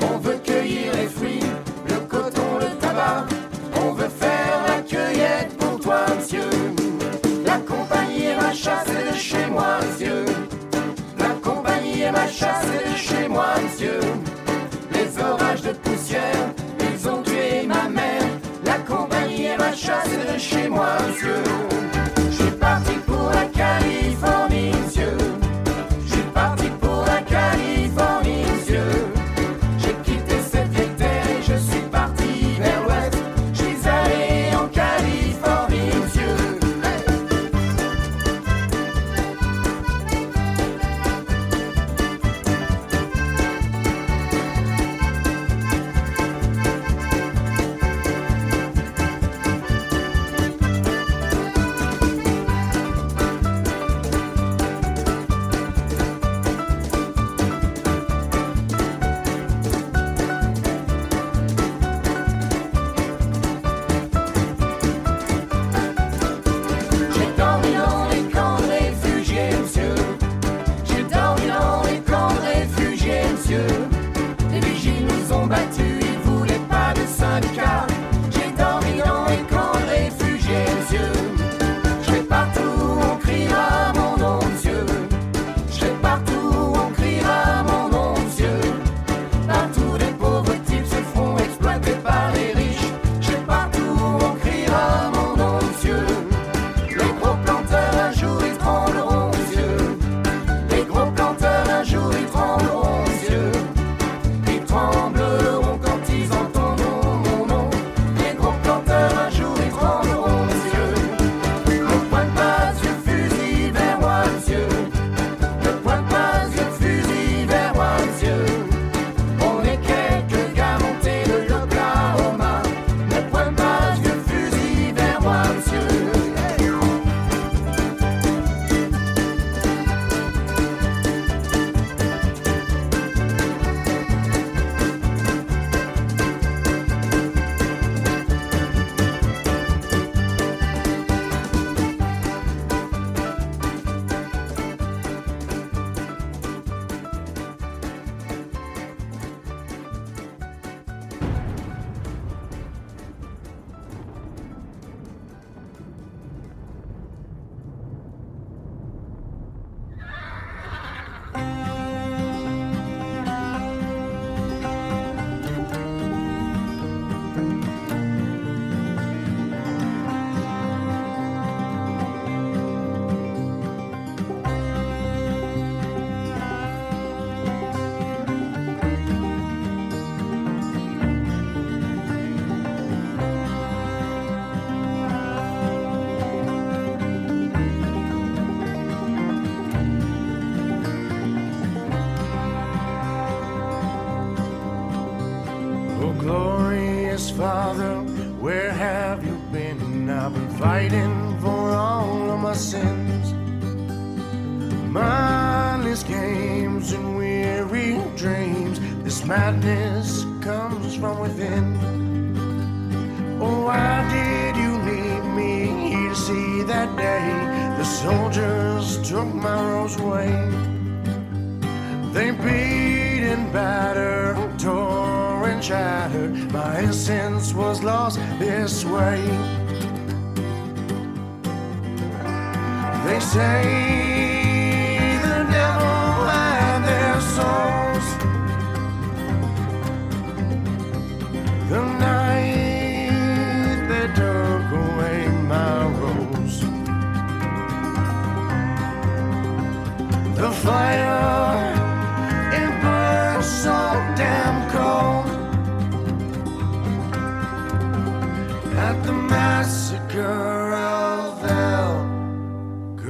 On 0.00 0.18
veut 0.18 0.38
cueillir 0.44 0.92
les 0.94 1.06
fruits, 1.06 1.40
le 1.88 1.94
coton, 2.08 2.58
le 2.60 2.76
tabac. 2.80 3.24
On 3.80 3.92
veut 3.92 4.08
faire 4.08 4.64
la 4.66 4.82
cueillette 4.82 5.56
pour 5.58 5.78
toi, 5.78 6.06
monsieur. 6.16 6.50
La 7.44 7.58
compagnie 7.58 8.34
ma 8.40 8.52
chasse 8.52 8.88
de 8.88 9.16
chez 9.16 9.46
moi, 9.46 9.78
monsieur. 9.80 10.24
La 11.18 11.28
compagnie 11.40 12.10
ma 12.12 12.26
chasse 12.26 12.66
de 12.66 12.96
chez 12.96 13.28
moi, 13.28 13.46
monsieur. 13.62 14.00
Les 14.92 15.22
orages 15.22 15.62
de 15.62 15.72
poussière, 15.72 16.52
ils 16.80 17.08
ont 17.08 17.22
tué 17.22 17.64
ma 17.66 17.88
mère. 17.88 18.24
La 18.64 18.78
compagnie 18.78 19.50
ma 19.56 19.72
chasse 19.72 20.10
de 20.10 20.36
chez 20.38 20.68
moi, 20.68 20.96
monsieur. 21.06 21.42
Je 22.30 22.42
suis 22.42 22.50
parti 22.52 22.94
pour 23.06 23.30
la 23.30 23.44
Californie, 23.46 23.85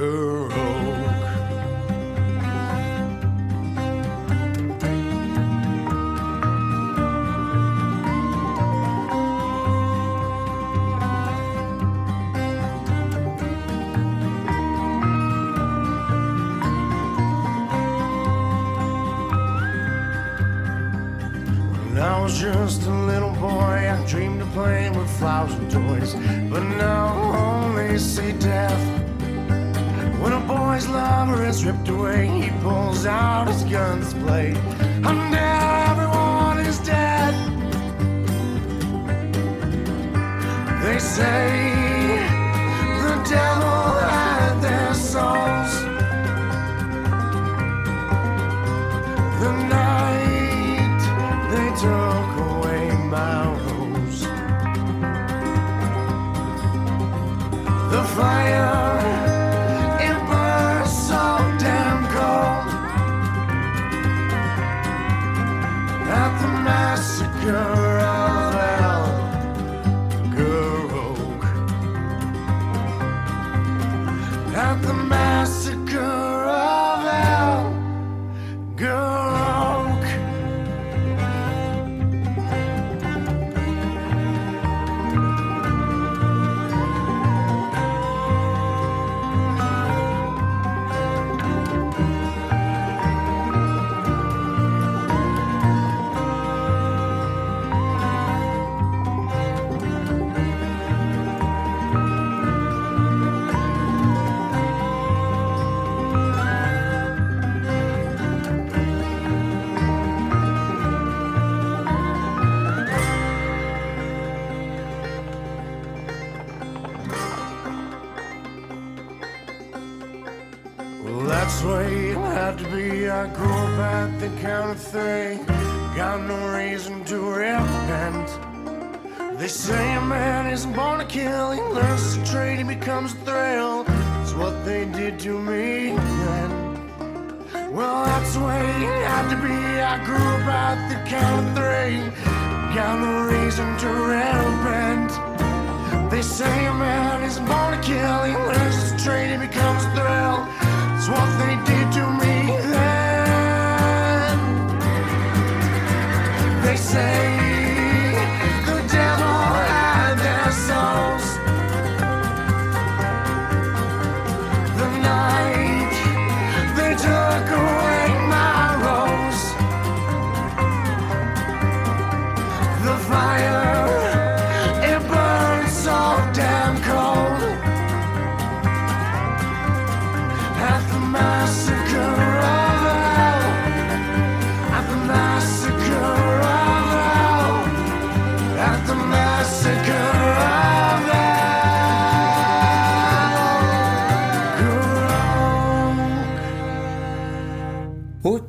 her 0.07 0.36
is 31.47 31.63
ripped 31.65 31.87
away. 31.87 32.27
He 32.27 32.49
pulls 32.61 33.05
out 33.05 33.47
his 33.47 33.63
gun's 33.63 34.13
blade. 34.13 34.76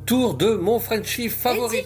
tour 0.09 0.33
de 0.33 0.55
mon 0.55 0.79
Frenchie 0.79 1.29
favori. 1.29 1.85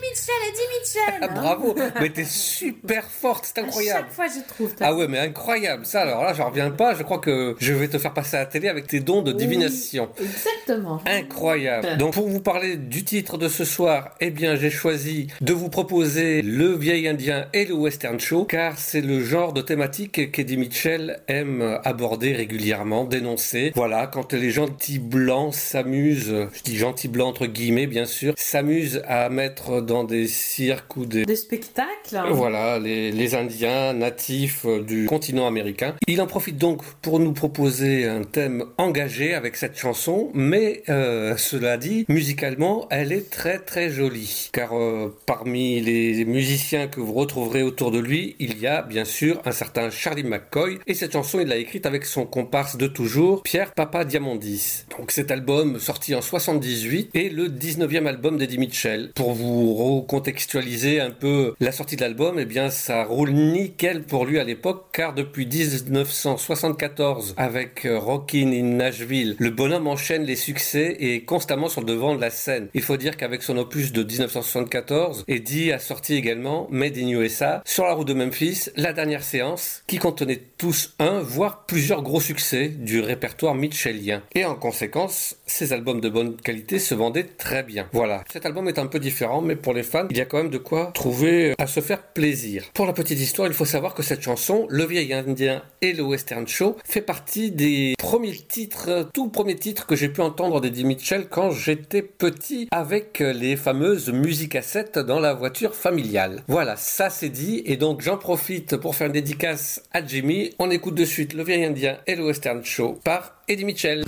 Ah, 1.07 1.13
hein. 1.21 1.27
Bravo, 1.33 1.75
mais 1.99 2.09
t'es 2.09 2.23
super 2.25 3.05
forte, 3.09 3.45
c'est 3.45 3.61
incroyable. 3.61 3.99
À 3.99 4.01
chaque 4.03 4.11
fois, 4.11 4.25
je 4.27 4.53
trouve. 4.53 4.73
Ah 4.81 4.93
ouais, 4.93 5.07
mais 5.07 5.19
incroyable. 5.19 5.85
Ça, 5.85 6.01
alors 6.01 6.23
là, 6.23 6.33
j'en 6.33 6.49
reviens 6.49 6.71
pas. 6.71 6.93
Je 6.95 7.03
crois 7.03 7.19
que 7.19 7.55
je 7.59 7.73
vais 7.73 7.87
te 7.87 7.97
faire 7.97 8.13
passer 8.13 8.37
à 8.37 8.41
la 8.41 8.45
télé 8.45 8.67
avec 8.67 8.87
tes 8.87 8.99
dons 8.99 9.21
de 9.21 9.31
divination. 9.31 10.09
Exactement. 10.21 11.01
Incroyable. 11.05 11.97
Donc, 11.97 12.13
pour 12.13 12.27
vous 12.27 12.41
parler 12.41 12.77
du 12.77 13.03
titre 13.03 13.37
de 13.37 13.47
ce 13.47 13.65
soir, 13.65 14.15
eh 14.19 14.31
bien, 14.31 14.55
j'ai 14.55 14.69
choisi 14.69 15.27
de 15.41 15.53
vous 15.53 15.69
proposer 15.69 16.41
le 16.41 16.75
vieil 16.75 17.07
indien 17.07 17.47
et 17.53 17.65
le 17.65 17.73
western 17.73 18.19
show, 18.19 18.45
car 18.45 18.77
c'est 18.77 19.01
le 19.01 19.23
genre 19.23 19.53
de 19.53 19.61
thématique 19.61 20.31
qu'Eddie 20.31 20.57
Mitchell 20.57 21.21
aime 21.27 21.79
aborder 21.83 22.33
régulièrement, 22.33 23.05
dénoncer. 23.05 23.71
Voilà, 23.75 24.07
quand 24.07 24.33
les 24.33 24.51
gentils 24.51 24.99
blancs 24.99 25.53
s'amusent, 25.53 26.47
je 26.53 26.61
dis 26.63 26.77
gentils 26.77 27.07
blancs 27.07 27.29
entre 27.29 27.45
guillemets, 27.45 27.87
bien 27.87 28.05
sûr, 28.05 28.33
s'amusent 28.37 29.01
à 29.07 29.29
mettre 29.29 29.81
dans 29.81 30.03
des 30.03 30.27
cirques 30.27 30.82
des 30.97 31.25
Des 31.25 31.35
spectacles 31.35 32.21
voilà, 32.31 32.79
les, 32.79 33.11
les 33.11 33.35
Indiens 33.35 33.93
natifs 33.93 34.65
euh, 34.65 34.81
du 34.81 35.05
continent 35.05 35.47
américain. 35.47 35.95
Il 36.07 36.21
en 36.21 36.27
profite 36.27 36.57
donc 36.57 36.83
pour 37.01 37.19
nous 37.19 37.33
proposer 37.33 38.07
un 38.07 38.23
thème 38.23 38.65
engagé 38.77 39.33
avec 39.33 39.55
cette 39.55 39.77
chanson, 39.77 40.29
mais 40.33 40.83
euh, 40.89 41.35
cela 41.37 41.77
dit, 41.77 42.05
musicalement, 42.07 42.87
elle 42.89 43.11
est 43.11 43.29
très 43.29 43.59
très 43.59 43.89
jolie. 43.89 44.49
Car 44.51 44.77
euh, 44.77 45.15
parmi 45.25 45.81
les 45.81 46.25
musiciens 46.25 46.87
que 46.87 46.99
vous 46.99 47.13
retrouverez 47.13 47.63
autour 47.63 47.91
de 47.91 47.99
lui, 47.99 48.35
il 48.39 48.59
y 48.59 48.67
a 48.67 48.81
bien 48.81 49.05
sûr 49.05 49.41
un 49.45 49.51
certain 49.51 49.89
Charlie 49.89 50.23
McCoy, 50.23 50.79
et 50.87 50.93
cette 50.93 51.13
chanson, 51.13 51.39
il 51.39 51.47
l'a 51.47 51.57
écrite 51.57 51.85
avec 51.85 52.05
son 52.05 52.25
comparse 52.25 52.77
de 52.77 52.87
toujours, 52.87 53.43
Pierre 53.43 53.73
Papa 53.73 54.05
Diamandis. 54.05 54.85
Donc 54.97 55.11
cet 55.11 55.31
album 55.31 55.79
sorti 55.79 56.15
en 56.15 56.21
78 56.21 57.11
est 57.13 57.29
le 57.29 57.47
19e 57.47 58.05
album 58.05 58.37
d'Eddie 58.37 58.57
Mitchell. 58.57 59.11
Pour 59.15 59.33
vous 59.33 59.73
recontextualiser 59.73 60.72
un 60.73 61.11
peu 61.11 61.53
la 61.59 61.71
sortie 61.71 61.95
de 61.95 62.01
l'album, 62.01 62.37
eh 62.39 62.45
bien 62.45 62.69
ça 62.69 63.03
roule 63.03 63.31
nickel 63.31 64.03
pour 64.03 64.25
lui 64.25 64.39
à 64.39 64.43
l'époque, 64.43 64.87
car 64.91 65.13
depuis 65.13 65.45
1974, 65.45 67.35
avec 67.37 67.85
euh, 67.85 67.99
Rockin' 67.99 68.51
in 68.51 68.77
Nashville, 68.77 69.35
le 69.37 69.49
bonhomme 69.51 69.87
enchaîne 69.87 70.23
les 70.23 70.35
succès 70.35 70.95
et 70.99 71.15
est 71.15 71.21
constamment 71.21 71.69
sur 71.69 71.81
le 71.81 71.87
devant 71.87 72.15
de 72.15 72.21
la 72.21 72.31
scène. 72.31 72.69
Il 72.73 72.81
faut 72.81 72.97
dire 72.97 73.17
qu'avec 73.17 73.43
son 73.43 73.57
opus 73.57 73.91
de 73.91 74.03
1974, 74.03 75.25
Eddie 75.27 75.71
a 75.71 75.79
sorti 75.79 76.15
également 76.15 76.67
Made 76.71 76.97
in 76.97 77.09
USA, 77.09 77.61
Sur 77.65 77.85
la 77.85 77.93
route 77.93 78.07
de 78.07 78.13
Memphis, 78.13 78.69
La 78.75 78.93
dernière 78.93 79.23
séance, 79.23 79.83
qui 79.87 79.97
contenait 79.97 80.41
tous 80.57 80.95
un, 80.97 81.19
voire 81.19 81.65
plusieurs 81.67 82.01
gros 82.01 82.21
succès 82.21 82.69
du 82.69 82.99
répertoire 82.99 83.53
mitchellien. 83.53 84.23
Et 84.33 84.43
en 84.43 84.55
conséquence, 84.55 85.35
ces 85.53 85.71
albums 85.71 86.01
de 86.01 86.09
bonne 86.09 86.35
qualité 86.35 86.79
se 86.79 86.95
vendaient 86.95 87.27
très 87.37 87.61
bien. 87.61 87.87
Voilà, 87.93 88.23
cet 88.31 88.47
album 88.47 88.67
est 88.67 88.79
un 88.79 88.87
peu 88.87 88.99
différent, 88.99 89.41
mais 89.41 89.55
pour 89.55 89.73
les 89.73 89.83
fans, 89.83 90.07
il 90.09 90.17
y 90.17 90.21
a 90.21 90.25
quand 90.25 90.37
même 90.37 90.49
de 90.49 90.57
quoi 90.57 90.91
trouver 90.95 91.53
à 91.59 91.67
se 91.67 91.79
faire 91.79 92.01
plaisir. 92.01 92.63
Pour 92.73 92.87
la 92.87 92.93
petite 92.93 93.19
histoire, 93.19 93.47
il 93.47 93.53
faut 93.53 93.65
savoir 93.65 93.93
que 93.93 94.01
cette 94.01 94.23
chanson, 94.23 94.65
Le 94.69 94.85
vieil 94.85 95.13
indien 95.13 95.61
et 95.81 95.93
le 95.93 96.01
western 96.01 96.47
show, 96.47 96.77
fait 96.83 97.01
partie 97.01 97.51
des 97.51 97.93
premiers 97.99 98.35
titres, 98.35 99.09
tout 99.13 99.29
premiers 99.29 99.55
titres 99.55 99.85
que 99.85 99.95
j'ai 99.95 100.09
pu 100.09 100.21
entendre 100.21 100.59
d'Eddie 100.59 100.85
Mitchell 100.85 101.27
quand 101.29 101.51
j'étais 101.51 102.01
petit 102.01 102.67
avec 102.71 103.19
les 103.19 103.55
fameuses 103.55 104.09
musiques-cassettes 104.09 104.97
dans 104.97 105.19
la 105.19 105.35
voiture 105.35 105.75
familiale. 105.75 106.41
Voilà, 106.47 106.75
ça 106.77 107.11
c'est 107.11 107.29
dit, 107.29 107.61
et 107.65 107.77
donc 107.77 108.01
j'en 108.01 108.17
profite 108.17 108.75
pour 108.77 108.95
faire 108.95 109.07
une 109.07 109.13
dédicace 109.13 109.83
à 109.91 110.03
Jimmy. 110.03 110.55
On 110.57 110.71
écoute 110.71 110.95
de 110.95 111.05
suite 111.05 111.33
Le 111.33 111.43
vieil 111.43 111.63
indien 111.63 111.99
et 112.07 112.15
le 112.15 112.25
western 112.25 112.65
show 112.65 112.99
par 113.03 113.35
Eddie 113.47 113.65
Mitchell. 113.65 114.03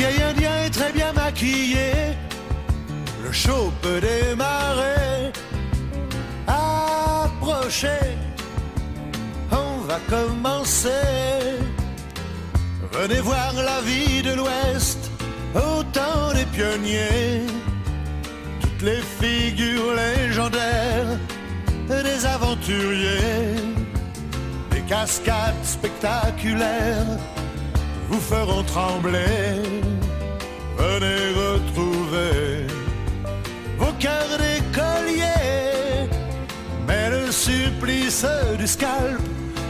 Vieil 0.00 0.22
indien 0.22 0.56
est 0.64 0.70
très 0.70 0.92
bien 0.92 1.12
maquillé. 1.12 1.88
Le 3.22 3.32
show 3.32 3.70
peut 3.82 4.00
démarrer. 4.00 5.32
Approchez, 6.46 8.06
on 9.64 9.72
va 9.88 9.98
commencer. 10.14 11.06
Venez 12.92 13.20
voir 13.20 13.52
la 13.70 13.80
vie 13.82 14.22
de 14.22 14.32
l'Ouest 14.38 15.00
au 15.54 15.82
temps 15.98 16.32
des 16.38 16.46
pionniers. 16.56 17.42
Toutes 18.62 18.82
les 18.90 19.02
figures 19.20 19.92
légendaires 20.04 21.18
des 21.88 22.20
aventuriers. 22.24 23.60
Des 24.70 24.82
cascades 24.94 25.64
spectaculaires 25.76 27.18
vous 28.10 28.20
feront 28.20 28.62
trembler. 28.64 29.62
Venez 30.76 31.22
retrouver 31.44 32.66
vos 33.78 33.92
cœurs 33.98 34.36
d'écoliers. 34.44 36.08
Mais 36.86 37.08
le 37.10 37.30
supplice 37.30 38.26
du 38.58 38.66
scalp 38.66 39.20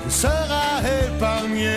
vous 0.04 0.10
sera 0.10 0.80
épargné. 1.04 1.76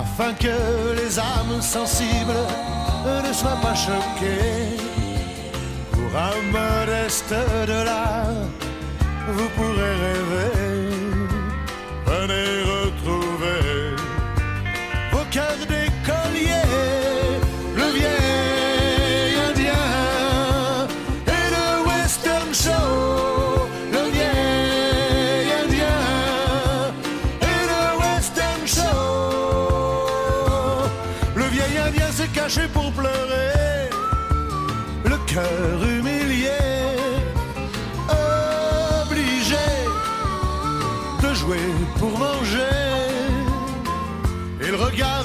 Afin 0.00 0.32
que 0.34 0.94
les 0.98 1.18
âmes 1.18 1.62
sensibles 1.62 2.44
ne 3.26 3.32
soient 3.32 3.60
pas 3.62 3.74
choquées. 3.74 4.76
Pour 5.92 6.12
un 6.30 6.38
modeste 6.52 7.34
dollar, 7.66 8.26
vous 9.28 9.48
pourrez 9.56 9.94
rêver. 10.04 10.52
Venez 12.06 12.61
vos 15.32 15.38
cœurs 15.38 15.66
d'écoliers, 15.68 16.68
le 17.74 17.84
vieil 17.98 19.34
indien 19.48 19.88
et 21.26 21.46
le 21.54 21.66
western 21.88 22.52
show, 22.54 23.68
le 23.92 24.10
vieil 24.10 25.48
indien 25.64 26.02
et 27.40 27.62
le 27.70 27.82
western 28.00 28.66
show. 28.66 30.02
Le 31.36 31.44
vieil 31.44 31.78
indien 31.86 32.10
s'est 32.12 32.28
caché 32.28 32.68
pour 32.72 32.92
pleurer, 32.92 33.90
le 35.04 35.16
cœur 35.26 35.82
humilié, 35.82 36.60
obligé 39.06 39.66
de 41.22 41.34
jouer 41.34 41.66
pour 41.98 42.18
manger. 42.18 42.60
Il 44.64 44.76
regarde 44.76 45.21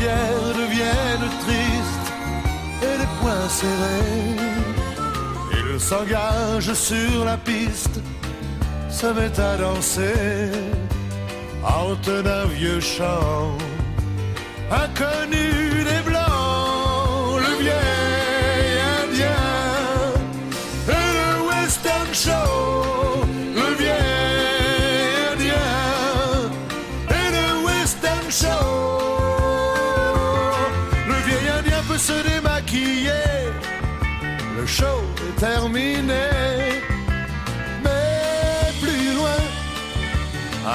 fiers 0.00 0.54
deviennent 0.62 1.30
tristes 1.44 2.08
et 2.82 2.94
les 3.00 3.10
poings 3.20 3.48
serrés. 3.48 4.36
Il 5.58 5.80
s'engage 5.80 6.72
sur 6.72 7.24
la 7.24 7.36
piste, 7.36 8.00
se 8.88 9.06
met 9.06 9.38
à 9.38 9.56
danser, 9.56 10.50
hante 11.62 12.10
d'un 12.24 12.46
vieux 12.46 12.80
chant, 12.80 13.56
inconnu 14.70 15.48
des 15.90 16.02
blancs, 16.08 16.19
terminé. 35.40 36.28
Mais 37.84 38.70
plus 38.82 39.14
loin, 39.18 39.40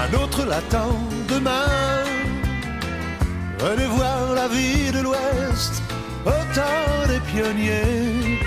un 0.01 0.09
autre 0.21 0.45
l'attend 0.45 0.97
demain. 1.29 2.03
Venez 3.59 3.87
voir 3.87 4.33
la 4.33 4.47
vie 4.47 4.91
de 4.91 4.99
l'Ouest, 4.99 5.81
au 6.25 6.39
temps 6.59 7.07
des 7.07 7.21
pionniers 7.31 8.39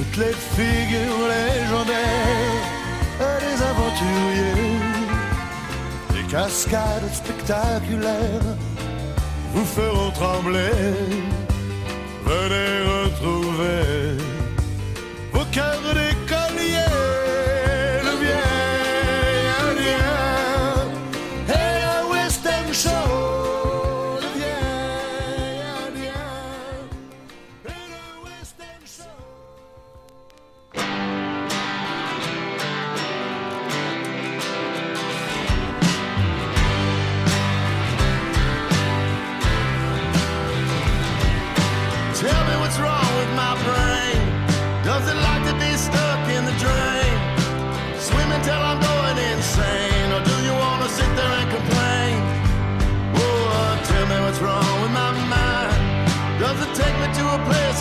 toutes 0.00 0.16
les 0.16 0.32
figures 0.56 1.26
légendaires 1.28 2.66
des 3.40 3.62
aventuriers, 3.62 4.78
des 6.14 6.24
cascades 6.30 7.12
spectaculaires 7.12 8.56
vous 9.52 9.64
feront 9.64 10.10
trembler. 10.10 10.70
Venez 12.24 12.72
retrouver 12.94 14.29
cœur 15.52 15.94
des 15.94 16.09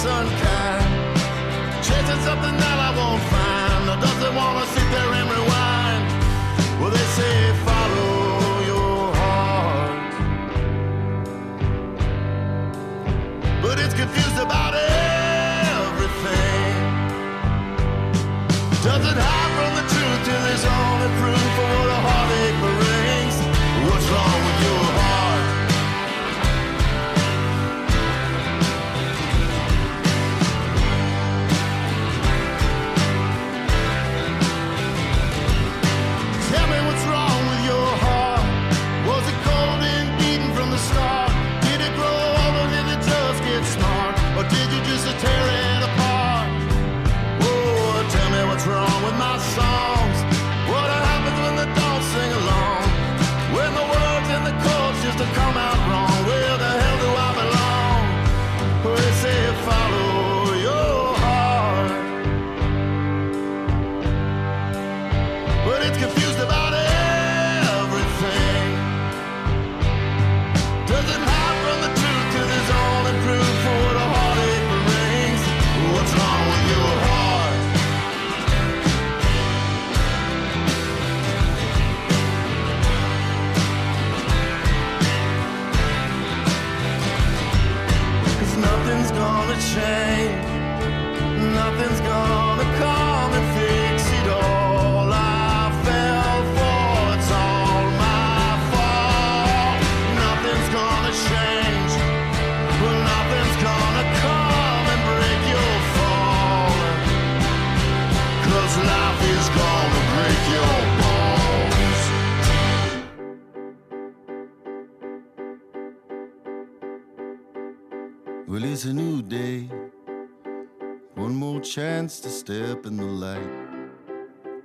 unkind. 0.05 0.89
Chasing 1.83 2.21
something 2.27 2.55
that 2.63 2.77
I 2.87 2.89
won't 2.99 3.23
find. 3.33 3.89
Or 3.89 3.97
doesn't 3.99 4.35
wanna 4.35 4.65
sit 4.75 4.87
there 4.91 5.11
and 5.19 5.28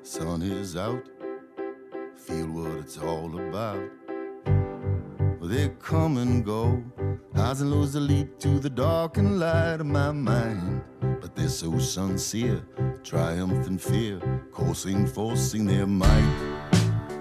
Sun 0.07 0.43
is 0.43 0.77
out, 0.77 1.03
feel 2.15 2.47
what 2.49 2.73
it's 2.73 2.99
all 2.99 3.41
about. 3.49 3.81
They 5.41 5.71
come 5.79 6.19
and 6.19 6.45
go, 6.45 6.85
highs 7.35 7.63
and 7.63 7.71
lows 7.71 7.95
that 7.95 8.01
lead 8.01 8.39
to 8.41 8.59
the 8.59 8.69
dark 8.69 9.17
and 9.17 9.41
light 9.41 9.81
of 9.81 9.87
my 9.87 10.13
mind. 10.13 10.83
But 11.01 11.35
they're 11.35 11.49
so 11.49 11.79
sincere, 11.79 12.63
triumph 13.03 13.67
and 13.67 13.81
fear, 13.81 14.21
coursing, 14.53 15.07
forcing 15.07 15.65
their 15.65 15.87
might. 15.87 16.69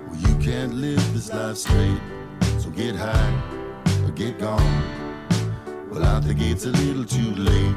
Well, 0.09 0.19
you 0.19 0.35
can't 0.39 0.73
live 0.73 1.13
this 1.13 1.31
life 1.31 1.55
straight, 1.55 2.01
so 2.59 2.69
get 2.69 2.97
high 2.97 3.81
or 4.03 4.11
get 4.11 4.37
gone. 4.39 4.83
Well, 5.89 6.03
I 6.03 6.19
think 6.19 6.41
it's 6.41 6.65
a 6.65 6.71
little 6.71 7.05
too 7.05 7.31
late 7.31 7.75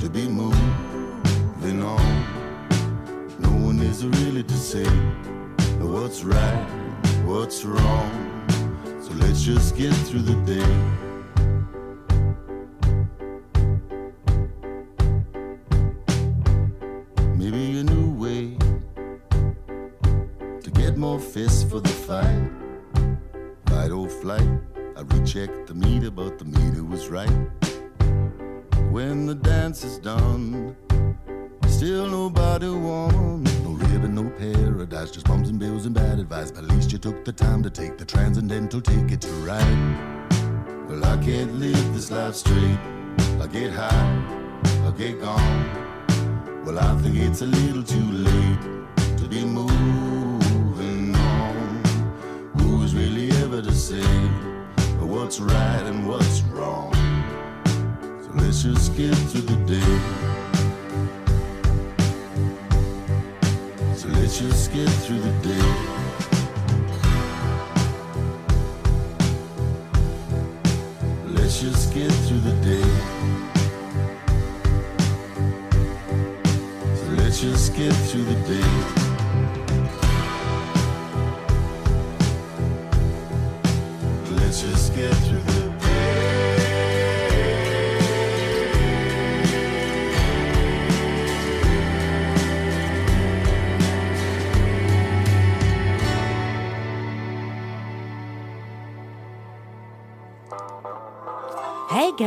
to 0.00 0.10
be 0.10 0.28
moving 0.28 1.82
on 1.82 2.33
is 3.94 4.06
really 4.06 4.42
to 4.42 4.54
say? 4.54 4.84
What's 5.78 6.24
right, 6.24 6.66
what's 7.24 7.64
wrong? 7.64 8.10
So 9.00 9.12
let's 9.14 9.42
just 9.42 9.76
get 9.76 9.92
through 10.06 10.22
the 10.22 10.34
day. 10.44 11.13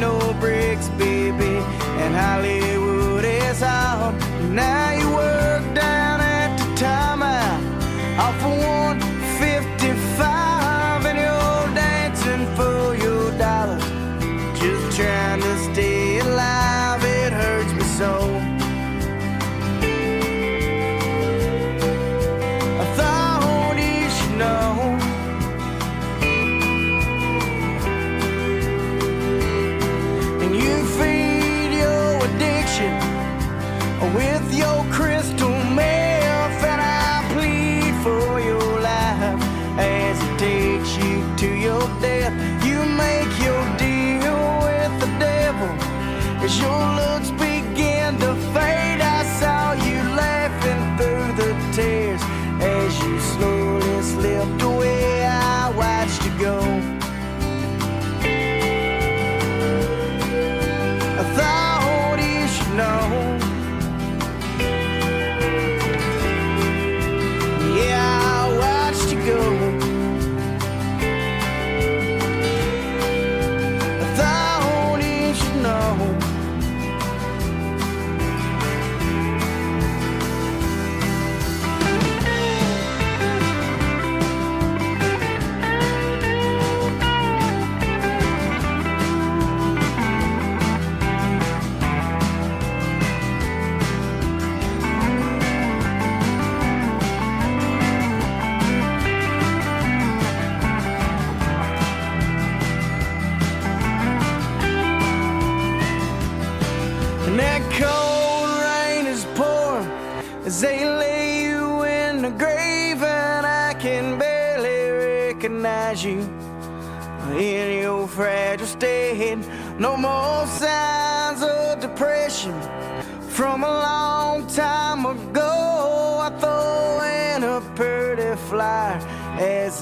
no 0.00 0.18
bricks, 0.40 0.88
baby, 0.90 1.58
and 2.02 2.16
I 2.16 2.40
live. 2.40 2.69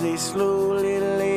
They 0.01 0.17
slowly 0.17 1.01
laid 1.01 1.28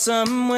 some 0.00 0.49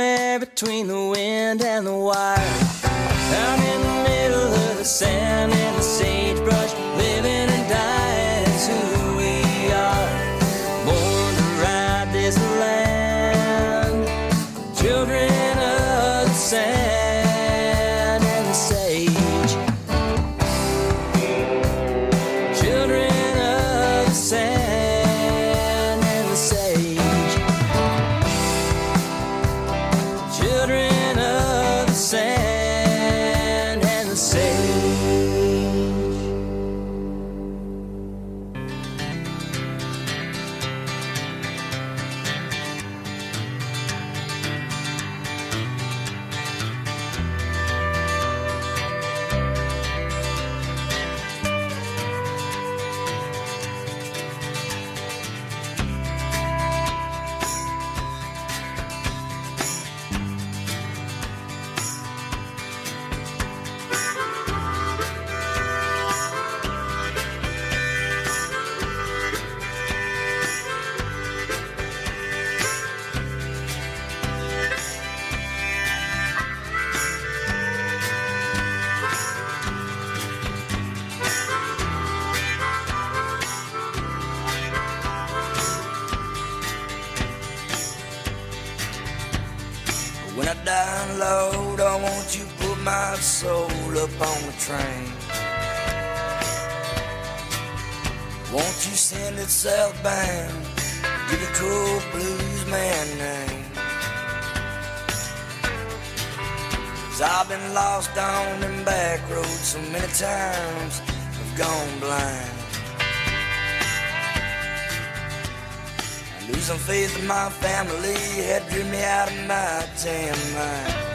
Losing 116.49 116.79
faith 116.79 117.19
in 117.19 117.27
my 117.27 117.49
family 117.51 118.15
had 118.47 118.69
driven 118.69 118.91
me 118.91 119.03
out 119.03 119.29
of 119.29 119.47
my 119.47 119.87
tan 119.97 120.37
mind. 120.55 121.13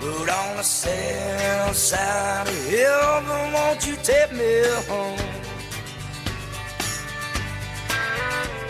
But 0.00 0.28
on 0.28 0.56
the 0.56 0.64
south 0.64 1.76
side 1.76 2.48
of 2.48 2.66
heaven, 2.68 3.52
won't 3.52 3.86
you 3.86 3.94
take 4.02 4.32
me 4.32 4.64
home? 4.88 5.16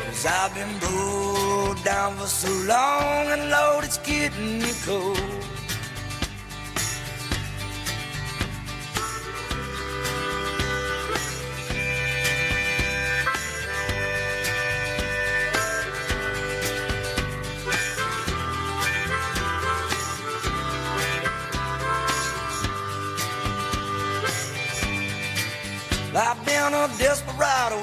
Cause 0.04 0.26
I've 0.26 0.54
been 0.54 0.78
broke 0.78 1.82
down 1.84 2.16
for 2.16 2.26
so 2.26 2.50
long, 2.66 3.28
and 3.28 3.50
Lord, 3.50 3.84
it's 3.84 3.96
getting 3.98 4.62
cold. 4.84 5.51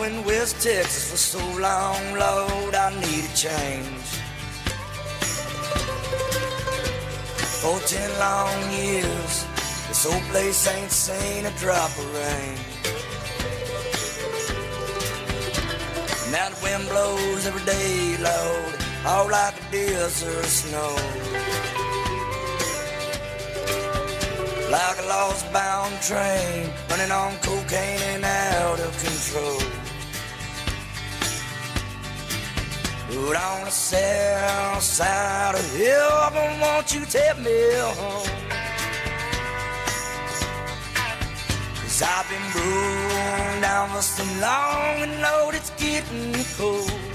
In 0.03 0.23
West 0.23 0.61
Texas 0.61 1.11
for 1.11 1.17
so 1.17 1.39
long, 1.59 2.01
Lord, 2.13 2.76
I 2.76 2.89
need 3.01 3.26
a 3.26 3.35
change. 3.35 4.09
For 7.61 7.77
ten 7.88 8.09
long 8.19 8.71
years, 8.71 9.45
this 9.88 10.05
old 10.05 10.21
place 10.31 10.67
ain't 10.67 10.91
seen 10.91 11.45
a 11.45 11.51
drop 11.57 11.89
of 11.89 12.13
rain. 12.13 12.57
Now 16.31 16.49
the 16.49 16.59
wind 16.63 16.88
blows 16.89 17.45
every 17.47 17.65
day, 17.65 18.17
Lord, 18.21 18.76
all 19.05 19.30
like 19.30 19.55
a 19.59 19.71
desert 19.71 20.45
snow. 20.45 20.95
Like 24.71 24.99
a 24.99 25.07
lost 25.07 25.51
bound 25.51 25.99
train 26.01 26.69
running 26.89 27.11
on 27.11 27.35
cocaine 27.39 28.01
and 28.15 28.23
out 28.23 28.80
of 28.80 28.91
control. 29.03 29.89
But 33.10 33.36
on 33.38 33.65
the 33.65 33.72
south 33.72 34.84
side 34.84 35.56
of 35.56 35.76
heaven, 35.76 36.36
won't 36.36 36.61
want 36.61 36.94
you 36.94 37.06
to 37.06 37.11
take 37.11 37.40
me 37.40 37.73
home? 37.73 38.27
Cause 41.81 42.03
I've 42.03 42.30
been 42.30 42.52
brewing 42.52 43.61
down 43.61 43.90
for 43.90 44.02
so 44.03 44.23
long 44.40 45.02
and 45.02 45.22
Lord, 45.22 45.56
it's 45.56 45.72
getting 45.72 46.36
cold. 46.56 47.09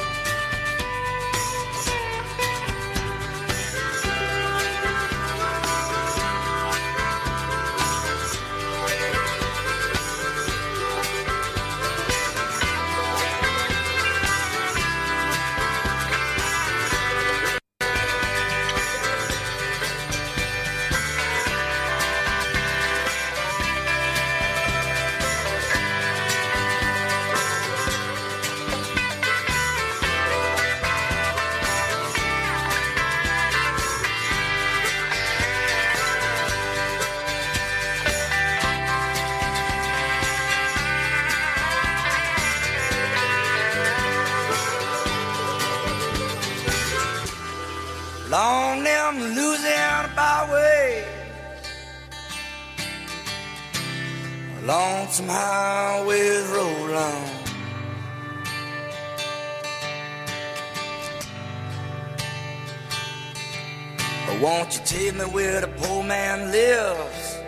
Me 65.27 65.33
where 65.33 65.61
the 65.61 65.69
poor 65.69 66.03
man 66.03 66.51
lives? 66.51 67.39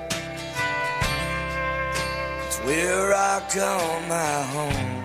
It's 2.47 2.59
where 2.61 3.15
I 3.15 3.41
call 3.53 4.01
my 4.09 4.43
home. 4.55 5.05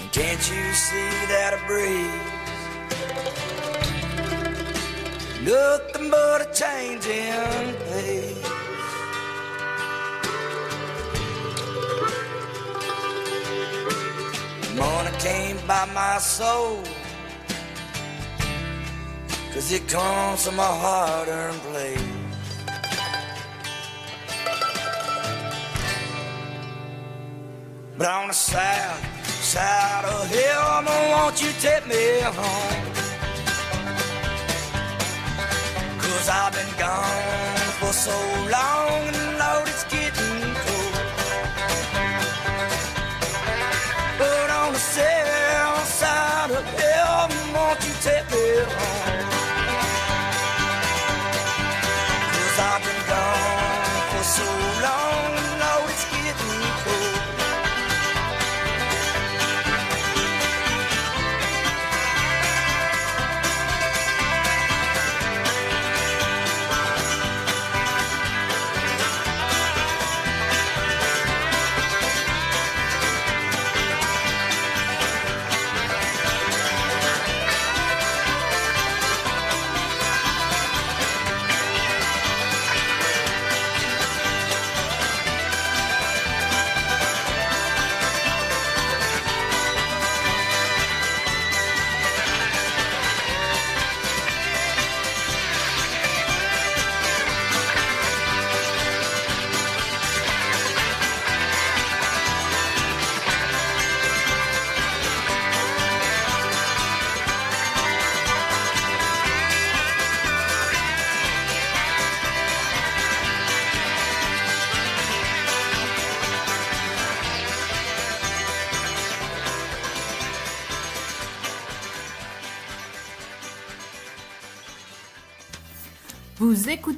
And 0.00 0.12
can't 0.12 0.50
you 0.50 0.72
see 0.72 1.26
that 1.32 1.54
a 1.54 1.66
breeze? 1.66 2.30
Nothing 5.42 6.10
but 6.10 6.40
a 6.42 6.52
change 6.52 7.06
in 7.06 7.74
pace. 7.90 8.53
By 15.66 15.86
my 15.94 16.18
soul. 16.18 16.82
Cause 19.52 19.72
it 19.72 19.88
comes 19.88 20.46
from 20.46 20.58
a 20.58 20.62
hard 20.62 21.28
earned 21.28 21.60
place. 21.60 22.02
But 27.96 28.08
on 28.08 28.28
the 28.28 28.34
south 28.34 29.26
side 29.26 30.04
of 30.04 30.28
heaven, 30.28 30.84
won't 30.86 31.10
want 31.10 31.42
you 31.42 31.52
to 31.52 31.60
take 31.60 31.86
me 31.86 32.20
home? 32.20 32.84
Cause 35.98 36.28
I've 36.28 36.52
been 36.52 36.78
gone 36.78 37.56
for 37.78 37.92
so 37.92 38.16
long 38.50 39.23
won't 47.74 47.86
you 47.88 47.94
take 48.00 48.30
me 48.30 48.60
home? 48.60 49.13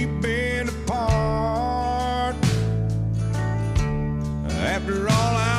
We've 0.00 0.20
been 0.22 0.68
apart. 0.68 2.36
After 4.48 5.08
all 5.08 5.36
I've 5.36 5.49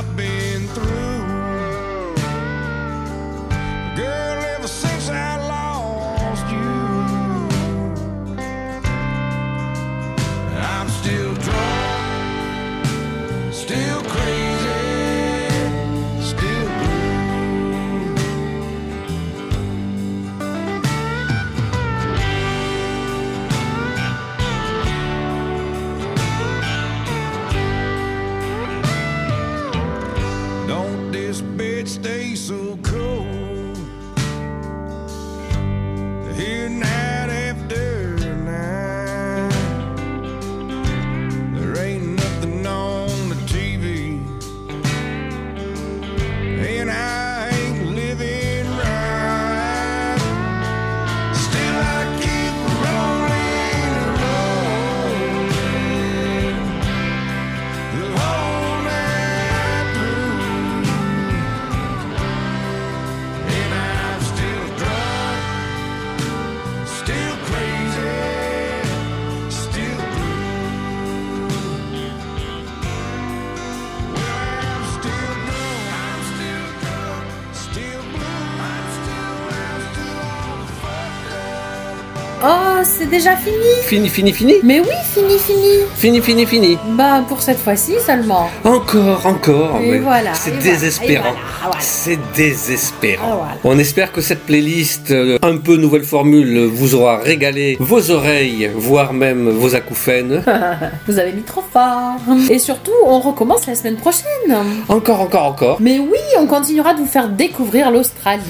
déjà 83.11 83.35
fini 83.35 83.55
Fini, 83.83 84.09
fini, 84.09 84.31
fini 84.33 84.55
Mais 84.63 84.79
oui, 84.79 84.88
fini, 85.13 85.38
fini 85.38 85.73
Fini, 85.95 86.21
fini, 86.21 86.45
fini 86.45 86.77
Bah, 86.97 87.23
pour 87.27 87.41
cette 87.41 87.59
fois-ci 87.59 87.93
seulement. 88.05 88.49
Encore, 88.63 89.25
encore 89.25 89.79
Et 89.83 89.91
mais 89.91 89.97
voilà, 89.99 90.33
C'est 90.33 90.57
désespérant. 90.57 91.29
et 91.29 91.33
voilà, 91.33 91.38
voilà. 91.63 91.77
C'est 91.81 92.19
désespérant. 92.35 93.23
Ah, 93.31 93.35
voilà. 93.38 93.57
On 93.65 93.77
espère 93.77 94.11
que 94.11 94.21
cette 94.21 94.39
playlist, 94.45 95.11
euh, 95.11 95.38
un 95.41 95.57
peu 95.57 95.75
nouvelle 95.75 96.03
formule, 96.03 96.65
vous 96.65 96.95
aura 96.95 97.17
régalé 97.17 97.75
vos 97.79 98.09
oreilles, 98.11 98.71
voire 98.75 99.13
même 99.13 99.49
vos 99.49 99.75
acouphènes. 99.75 100.43
Vous 101.07 101.19
avez 101.19 101.33
mis 101.33 101.41
trop 101.41 101.63
fort. 101.73 102.15
Et 102.49 102.59
surtout, 102.59 102.91
on 103.05 103.19
recommence 103.19 103.67
la 103.67 103.75
semaine 103.75 103.97
prochaine. 103.97 104.55
Encore, 104.88 105.19
encore, 105.21 105.45
encore. 105.45 105.77
Mais 105.81 105.99
oui, 105.99 106.19
on 106.39 106.47
continuera 106.47 106.93
de 106.93 106.99
vous 106.99 107.05
faire 107.07 107.27
découvrir 107.29 107.91
l'Australie. 107.91 108.41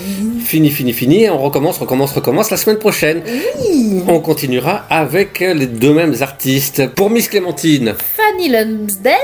Fini, 0.45 0.69
fini, 0.69 0.93
fini, 0.93 1.23
et 1.23 1.29
on 1.29 1.39
recommence, 1.39 1.77
recommence, 1.79 2.11
recommence 2.13 2.51
la 2.51 2.57
semaine 2.57 2.77
prochaine. 2.77 3.21
Oui. 3.63 4.03
On 4.07 4.19
continuera 4.51 4.83
avec 4.89 5.39
les 5.39 5.65
deux 5.65 5.93
mêmes 5.93 6.15
artistes. 6.19 6.89
Pour 6.93 7.09
Miss 7.09 7.29
Clémentine, 7.29 7.95
Fanny 8.17 8.49
Lumsden 8.49 9.15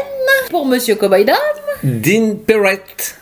pour 0.49 0.65
Monsieur 0.65 0.95
Cowboy 0.95 1.25
Dom. 1.25 1.35
Dean 1.83 2.35
Perrett. 2.35 3.19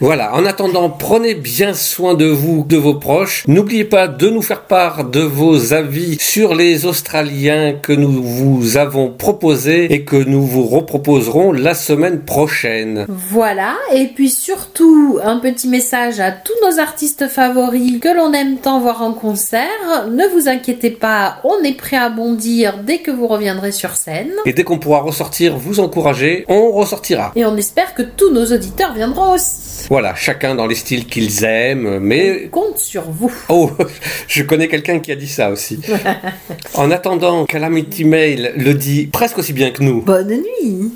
Voilà, 0.00 0.34
en 0.34 0.44
attendant, 0.44 0.90
prenez 0.90 1.34
bien 1.34 1.72
soin 1.72 2.14
de 2.14 2.26
vous, 2.26 2.64
de 2.68 2.76
vos 2.76 2.94
proches. 2.94 3.44
N'oubliez 3.46 3.84
pas 3.84 4.06
de 4.06 4.28
nous 4.28 4.42
faire 4.42 4.62
part 4.62 5.04
de 5.04 5.20
vos 5.20 5.72
avis 5.72 6.18
sur 6.20 6.54
les 6.54 6.84
Australiens 6.84 7.72
que 7.72 7.92
nous 7.92 8.22
vous 8.22 8.76
avons 8.76 9.10
proposés 9.10 9.90
et 9.92 10.04
que 10.04 10.16
nous 10.16 10.42
vous 10.42 10.66
reproposerons 10.66 11.52
la 11.52 11.74
semaine 11.74 12.20
prochaine. 12.20 13.06
Voilà, 13.08 13.76
et 13.94 14.08
puis 14.08 14.28
surtout 14.28 15.18
un 15.22 15.38
petit 15.38 15.68
message 15.68 16.20
à 16.20 16.32
tous 16.32 16.52
nos 16.66 16.78
artistes 16.78 17.28
favoris 17.28 17.98
que 18.00 18.14
l'on 18.14 18.32
aime 18.34 18.58
tant 18.58 18.78
voir 18.78 19.00
en 19.00 19.14
concert. 19.14 20.06
Ne 20.10 20.26
vous 20.26 20.48
inquiétez 20.48 20.87
pas, 20.90 21.40
on 21.44 21.62
est 21.64 21.76
prêt 21.76 21.96
à 21.96 22.08
bondir 22.08 22.78
dès 22.84 22.98
que 22.98 23.10
vous 23.10 23.26
reviendrez 23.26 23.72
sur 23.72 23.90
scène. 23.90 24.32
Et 24.46 24.52
dès 24.52 24.64
qu'on 24.64 24.78
pourra 24.78 25.00
ressortir, 25.00 25.56
vous 25.56 25.80
encourager, 25.80 26.44
on 26.48 26.70
ressortira. 26.72 27.32
Et 27.36 27.44
on 27.44 27.56
espère 27.56 27.94
que 27.94 28.02
tous 28.02 28.32
nos 28.32 28.46
auditeurs 28.46 28.94
viendront 28.94 29.34
aussi. 29.34 29.86
Voilà, 29.88 30.14
chacun 30.14 30.54
dans 30.54 30.66
les 30.66 30.74
styles 30.74 31.06
qu'ils 31.06 31.44
aiment, 31.44 31.98
mais... 31.98 32.46
On 32.46 32.48
compte 32.48 32.78
sur 32.78 33.10
vous. 33.10 33.32
Oh, 33.48 33.70
je 34.28 34.42
connais 34.42 34.68
quelqu'un 34.68 34.98
qui 34.98 35.12
a 35.12 35.16
dit 35.16 35.28
ça 35.28 35.50
aussi. 35.50 35.80
En 36.74 36.90
attendant, 36.90 37.44
Calamity 37.46 38.04
Mail 38.04 38.52
le 38.56 38.74
dit 38.74 39.06
presque 39.06 39.38
aussi 39.38 39.52
bien 39.52 39.70
que 39.70 39.82
nous. 39.82 40.02
Bonne 40.02 40.28
nuit 40.28 40.92